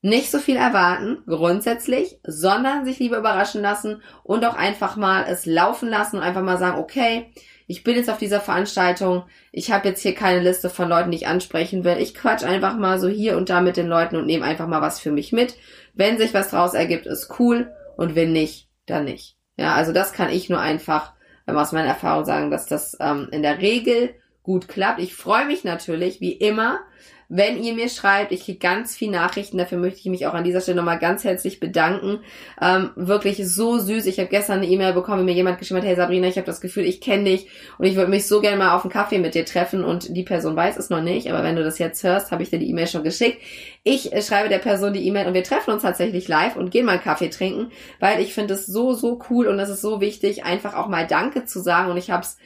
nicht 0.05 0.31
so 0.31 0.39
viel 0.39 0.57
erwarten, 0.57 1.23
grundsätzlich, 1.27 2.19
sondern 2.27 2.85
sich 2.85 2.99
lieber 2.99 3.17
überraschen 3.17 3.63
lassen 3.63 4.03
und 4.23 4.45
auch 4.45 4.55
einfach 4.55 4.97
mal 4.97 5.25
es 5.27 5.47
laufen 5.47 5.89
lassen 5.89 6.17
und 6.17 6.23
einfach 6.23 6.43
mal 6.43 6.59
sagen, 6.59 6.79
okay, 6.79 7.33
ich 7.67 7.85
bin 7.85 7.97
jetzt 7.97 8.11
auf 8.11 8.19
dieser 8.19 8.43
Veranstaltung, 8.43 9.23
ich 9.51 9.73
habe 9.73 9.89
jetzt 9.89 10.03
hier 10.03 10.15
keine 10.15 10.41
Liste 10.41 10.69
von 10.69 10.91
Leuten, 10.91 11.11
die 11.11 11.17
ich 11.17 11.27
ansprechen 11.27 11.85
will. 11.85 11.97
Ich 11.97 12.15
quatsch 12.15 12.45
einfach 12.45 12.77
mal 12.77 13.01
so 13.01 13.09
hier 13.09 13.39
und 13.39 13.49
da 13.49 13.63
mit 13.63 13.79
den 13.79 13.87
Leuten 13.87 14.17
und 14.17 14.27
nehme 14.27 14.45
einfach 14.45 14.67
mal 14.67 14.83
was 14.83 15.01
für 15.01 15.11
mich 15.11 15.33
mit. 15.33 15.57
Wenn 15.95 16.19
sich 16.19 16.35
was 16.35 16.51
draus 16.51 16.75
ergibt, 16.75 17.07
ist 17.07 17.39
cool 17.39 17.73
und 17.97 18.15
wenn 18.15 18.35
nicht, 18.35 18.69
dann 18.85 19.07
nicht. 19.07 19.39
Ja, 19.57 19.75
also 19.75 19.95
das 19.95 20.13
kann 20.13 20.29
ich 20.29 20.51
nur 20.51 20.61
einfach 20.61 21.15
ähm, 21.49 21.57
aus 21.57 21.73
meiner 21.73 21.89
Erfahrung 21.89 22.27
sagen, 22.27 22.51
dass 22.51 22.67
das 22.67 22.95
ähm, 23.01 23.29
in 23.33 23.41
der 23.41 23.59
Regel 23.63 24.15
gut 24.45 24.69
klappt. 24.69 25.01
Ich 25.01 25.15
freue 25.15 25.47
mich 25.47 25.65
natürlich, 25.65 26.21
wie 26.21 26.33
immer, 26.33 26.81
wenn 27.29 27.63
ihr 27.63 27.75
mir 27.75 27.89
schreibt. 27.89 28.31
Ich 28.31 28.45
kriege 28.45 28.59
ganz 28.59 28.95
viel 28.95 29.11
Nachrichten, 29.11 29.57
dafür 29.57 29.79
möchte 29.79 30.01
ich 30.01 30.07
mich 30.07 30.27
auch 30.27 30.35
an 30.35 30.45
dieser 30.45 30.61
Stelle 30.61 30.77
nochmal 30.77 30.99
ganz 30.99 31.25
herzlich 31.25 31.61
bedanken. 31.61 32.21
Ähm, 32.61 32.91
wirklich 32.95 33.49
so 33.49 33.79
süß. 33.79 34.05
Ich 34.05 34.19
habe 34.19 34.29
gestern 34.29 34.59
eine 34.59 34.69
E-Mail 34.69 34.93
bekommen, 34.93 35.23
wie 35.23 35.25
mir 35.25 35.35
jemand 35.35 35.59
geschrieben 35.59 35.81
hat, 35.81 35.89
hey 35.89 35.97
Sabrina, 35.97 36.29
ich 36.29 36.37
habe 36.37 36.47
das 36.47 36.61
Gefühl, 36.61 36.85
ich 36.85 37.01
kenne 37.01 37.25
dich 37.25 37.49
und 37.79 37.87
ich 37.87 37.97
würde 37.97 38.11
mich 38.11 38.27
so 38.27 38.43
gerne 38.43 38.59
mal 38.59 38.75
auf 38.75 38.85
einen 38.85 38.93
Kaffee 38.93 39.19
mit 39.19 39.35
dir 39.35 39.47
treffen 39.47 39.83
und 39.83 40.15
die 40.15 40.23
Person 40.23 40.55
weiß 40.55 40.77
es 40.77 40.91
noch 40.91 41.03
nicht, 41.03 41.31
aber 41.31 41.43
wenn 41.43 41.57
du 41.57 41.65
das 41.65 41.79
jetzt 41.79 42.05
hörst, 42.05 42.31
habe 42.31 42.43
ich 42.43 42.51
dir 42.51 42.59
die 42.59 42.69
E-Mail 42.69 42.87
schon 42.87 43.03
geschickt. 43.03 43.41
Ich 43.83 44.13
äh, 44.13 44.21
schreibe 44.21 44.51
der 44.51 44.59
Person 44.59 44.93
die 44.93 45.07
E-Mail 45.07 45.27
und 45.27 45.35
wir 45.35 45.45
treffen 45.45 45.71
uns 45.71 45.83
tatsächlich 45.83 46.29
live 46.29 46.57
und 46.57 46.71
gehen 46.71 46.85
mal 46.85 46.93
einen 46.93 47.03
Kaffee 47.03 47.31
trinken, 47.31 47.73
weil 47.99 48.21
ich 48.21 48.35
finde 48.35 48.55
es 48.55 48.67
so, 48.67 48.93
so 48.93 49.21
cool 49.31 49.47
und 49.47 49.59
es 49.59 49.71
ist 49.71 49.81
so 49.81 50.03
wichtig, 50.03 50.45
einfach 50.45 50.75
auch 50.75 50.89
mal 50.89 51.07
Danke 51.07 51.47
zu 51.47 51.61
sagen 51.61 51.91
und 51.91 51.97
ich 51.97 52.11
habe 52.11 52.23
es 52.23 52.37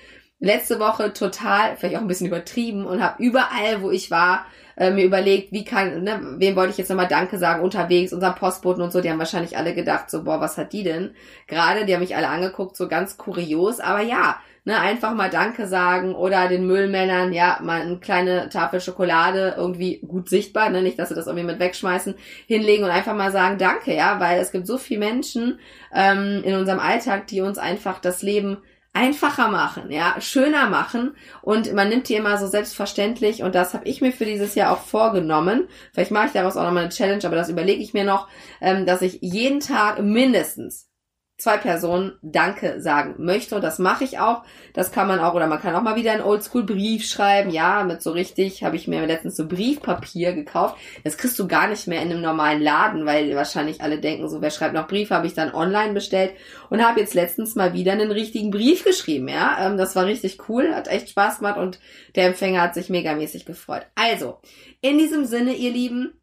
letzte 0.41 0.79
Woche 0.79 1.13
total, 1.13 1.77
vielleicht 1.77 1.97
auch 1.97 2.01
ein 2.01 2.07
bisschen 2.07 2.29
übertrieben 2.29 2.87
und 2.87 3.03
habe 3.03 3.23
überall, 3.23 3.83
wo 3.83 3.91
ich 3.91 4.11
war, 4.11 4.47
äh, 4.77 4.93
mir 4.93 5.05
überlegt, 5.05 5.53
wie 5.53 5.65
kann, 5.65 6.05
ne, 6.05 6.21
wem 6.39 6.55
wollte 6.55 6.71
ich 6.71 6.79
jetzt 6.79 6.89
nochmal 6.89 7.09
Danke 7.09 7.39
sagen 7.39 7.63
unterwegs, 7.63 8.13
unseren 8.13 8.37
Postboten 8.37 8.83
und 8.83 8.93
so, 8.93 9.01
die 9.01 9.11
haben 9.11 9.19
wahrscheinlich 9.19 9.57
alle 9.57 9.75
gedacht, 9.75 10.09
so, 10.09 10.23
boah, 10.23 10.41
was 10.41 10.57
hat 10.57 10.73
die 10.73 10.85
denn? 10.85 11.15
Gerade, 11.49 11.85
die 11.85 11.93
haben 11.93 12.01
mich 12.01 12.15
alle 12.15 12.29
angeguckt, 12.29 12.77
so 12.77 12.87
ganz 12.87 13.17
kurios, 13.17 13.81
aber 13.81 14.03
ja, 14.03 14.39
ne, 14.65 14.79
einfach 14.79 15.15
mal 15.15 15.31
Danke 15.31 15.67
sagen 15.67 16.15
oder 16.15 16.47
den 16.47 16.69
Müllmännern, 16.69 17.33
ja, 17.33 17.59
mal 17.61 17.81
eine 17.81 17.99
kleine 17.99 18.49
Tafel 18.49 18.81
Schokolade 18.81 19.55
irgendwie 19.57 19.99
gut 20.07 20.29
sichtbar, 20.29 20.71
ne, 20.71 20.83
nicht, 20.83 21.01
dass 21.01 21.09
sie 21.09 21.17
das 21.17 21.27
irgendwie 21.27 21.47
mit 21.47 21.59
wegschmeißen, 21.59 22.15
hinlegen 22.47 22.85
und 22.85 22.91
einfach 22.91 23.17
mal 23.17 23.33
sagen 23.33 23.59
Danke, 23.59 23.93
ja, 23.93 24.21
weil 24.21 24.39
es 24.39 24.53
gibt 24.53 24.69
so 24.69 24.79
viele 24.79 25.01
Menschen 25.01 25.59
ähm, 25.93 26.43
in 26.45 26.55
unserem 26.55 26.79
Alltag, 26.79 27.27
die 27.27 27.41
uns 27.41 27.59
einfach 27.59 27.99
das 27.99 28.23
Leben 28.23 28.59
einfacher 28.93 29.49
machen, 29.49 29.91
ja, 29.91 30.21
schöner 30.21 30.69
machen 30.69 31.15
und 31.43 31.73
man 31.75 31.89
nimmt 31.89 32.09
die 32.09 32.15
immer 32.15 32.39
so 32.39 32.47
selbstverständlich 32.47 33.43
und 33.43 33.55
das 33.55 33.75
habe 33.75 33.87
ich 33.87 34.01
mir 34.01 34.13
für 34.13 34.25
dieses 34.25 34.55
Jahr 34.55 34.73
auch 34.73 34.81
vorgenommen. 34.81 35.69
Vielleicht 35.93 36.11
mache 36.11 36.27
ich 36.27 36.33
daraus 36.33 36.57
auch 36.57 36.65
nochmal 36.65 36.85
eine 36.85 36.93
Challenge, 36.93 37.25
aber 37.25 37.37
das 37.37 37.49
überlege 37.49 37.83
ich 37.83 37.95
mir 37.95 38.05
noch, 38.05 38.29
ähm, 38.61 38.87
dass 38.87 39.03
ich 39.03 39.19
jeden 39.21 39.61
Tag 39.61 40.03
mindestens 40.03 40.88
zwei 41.39 41.57
Personen 41.57 42.19
Danke 42.21 42.81
sagen 42.81 43.15
möchte. 43.19 43.55
Und 43.55 43.63
das 43.63 43.79
mache 43.79 44.03
ich 44.03 44.19
auch. 44.19 44.43
Das 44.75 44.91
kann 44.91 45.07
man 45.07 45.21
auch, 45.21 45.35
oder 45.35 45.47
man 45.47 45.61
kann 45.61 45.75
auch 45.77 45.83
mal 45.83 45.95
wieder 45.95 46.11
einen 46.11 46.23
Oldschool-Brief 46.23 47.07
schreiben. 47.07 47.51
Ja, 47.51 47.85
mit 47.85 48.03
so 48.03 48.11
richtig, 48.11 48.65
habe 48.65 48.75
ich 48.75 48.89
mir 48.89 49.07
letztens 49.07 49.37
so 49.37 49.47
Briefpapier 49.47 50.33
gekauft. 50.33 50.77
Das 51.05 51.17
kriegst 51.17 51.39
du 51.39 51.47
gar 51.47 51.69
nicht 51.69 51.87
mehr 51.87 52.03
in 52.03 52.11
einem 52.11 52.23
normalen 52.23 52.61
Laden, 52.61 53.07
weil 53.07 53.35
wahrscheinlich 53.37 53.81
alle 53.81 54.01
denken, 54.01 54.29
so 54.29 54.43
wer 54.43 54.51
schreibt 54.51 54.75
noch 54.75 54.89
Briefe, 54.89 55.15
habe 55.15 55.29
ich 55.29 55.35
dann 55.35 55.55
online 55.55 55.93
bestellt 55.93 56.33
und 56.71 56.85
habe 56.85 57.01
jetzt 57.01 57.15
letztens 57.15 57.55
mal 57.55 57.73
wieder 57.73 57.93
einen 57.93 58.11
richtigen 58.11 58.51
Brief 58.51 58.85
geschrieben. 58.85 59.29
Ja, 59.29 59.59
ähm, 59.61 59.77
das 59.77 59.95
war 59.95 60.07
richtig 60.07 60.49
cool, 60.49 60.75
hat 60.75 60.89
echt 60.89 61.11
Spaß 61.11 61.39
gemacht 61.39 61.59
und 61.59 61.79
der 62.17 62.27
Empfänger 62.27 62.63
hat 62.63 62.75
sich 62.75 62.91
megamäßig 62.91 63.47
gefreut. 63.47 63.87
Also, 63.95 64.39
in 64.81 64.99
diesem 64.99 65.25
Sinne, 65.25 65.55
ihr 65.55 65.71
Lieben, 65.71 66.21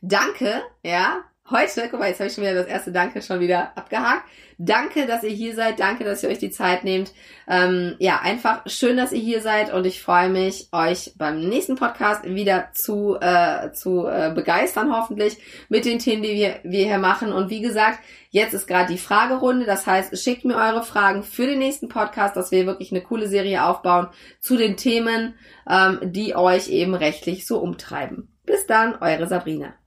danke, 0.00 0.62
ja, 0.84 1.24
heute, 1.50 1.88
guck 1.90 2.00
mal, 2.00 2.08
jetzt 2.08 2.20
habe 2.20 2.28
ich 2.28 2.34
schon 2.34 2.44
wieder 2.44 2.54
das 2.54 2.66
erste 2.66 2.92
Danke 2.92 3.22
schon 3.22 3.40
wieder 3.40 3.76
abgehakt. 3.76 4.24
Danke, 4.62 5.06
dass 5.06 5.22
ihr 5.22 5.30
hier 5.30 5.54
seid. 5.54 5.80
Danke, 5.80 6.04
dass 6.04 6.22
ihr 6.22 6.28
euch 6.28 6.38
die 6.38 6.50
Zeit 6.50 6.84
nehmt. 6.84 7.12
Ähm, 7.48 7.96
ja, 7.98 8.20
einfach 8.22 8.60
schön, 8.66 8.98
dass 8.98 9.12
ihr 9.12 9.20
hier 9.20 9.40
seid 9.40 9.72
und 9.72 9.86
ich 9.86 10.02
freue 10.02 10.28
mich, 10.28 10.68
euch 10.70 11.14
beim 11.16 11.40
nächsten 11.40 11.76
Podcast 11.76 12.24
wieder 12.24 12.68
zu, 12.74 13.16
äh, 13.18 13.72
zu 13.72 14.06
äh, 14.06 14.32
begeistern, 14.34 14.94
hoffentlich, 14.94 15.38
mit 15.70 15.86
den 15.86 15.98
Themen, 15.98 16.22
die 16.22 16.34
wir, 16.34 16.60
wir 16.62 16.84
hier 16.84 16.98
machen. 16.98 17.32
Und 17.32 17.48
wie 17.48 17.62
gesagt, 17.62 18.00
jetzt 18.28 18.52
ist 18.52 18.66
gerade 18.66 18.92
die 18.92 18.98
Fragerunde. 18.98 19.64
Das 19.64 19.86
heißt, 19.86 20.22
schickt 20.22 20.44
mir 20.44 20.56
eure 20.56 20.82
Fragen 20.82 21.22
für 21.22 21.46
den 21.46 21.58
nächsten 21.58 21.88
Podcast, 21.88 22.36
dass 22.36 22.50
wir 22.50 22.66
wirklich 22.66 22.92
eine 22.92 23.00
coole 23.00 23.28
Serie 23.28 23.64
aufbauen 23.64 24.08
zu 24.40 24.58
den 24.58 24.76
Themen, 24.76 25.34
ähm, 25.68 26.00
die 26.02 26.36
euch 26.36 26.68
eben 26.68 26.94
rechtlich 26.94 27.46
so 27.46 27.60
umtreiben. 27.60 28.28
Bis 28.44 28.66
dann, 28.66 28.96
eure 29.00 29.26
Sabrina. 29.26 29.79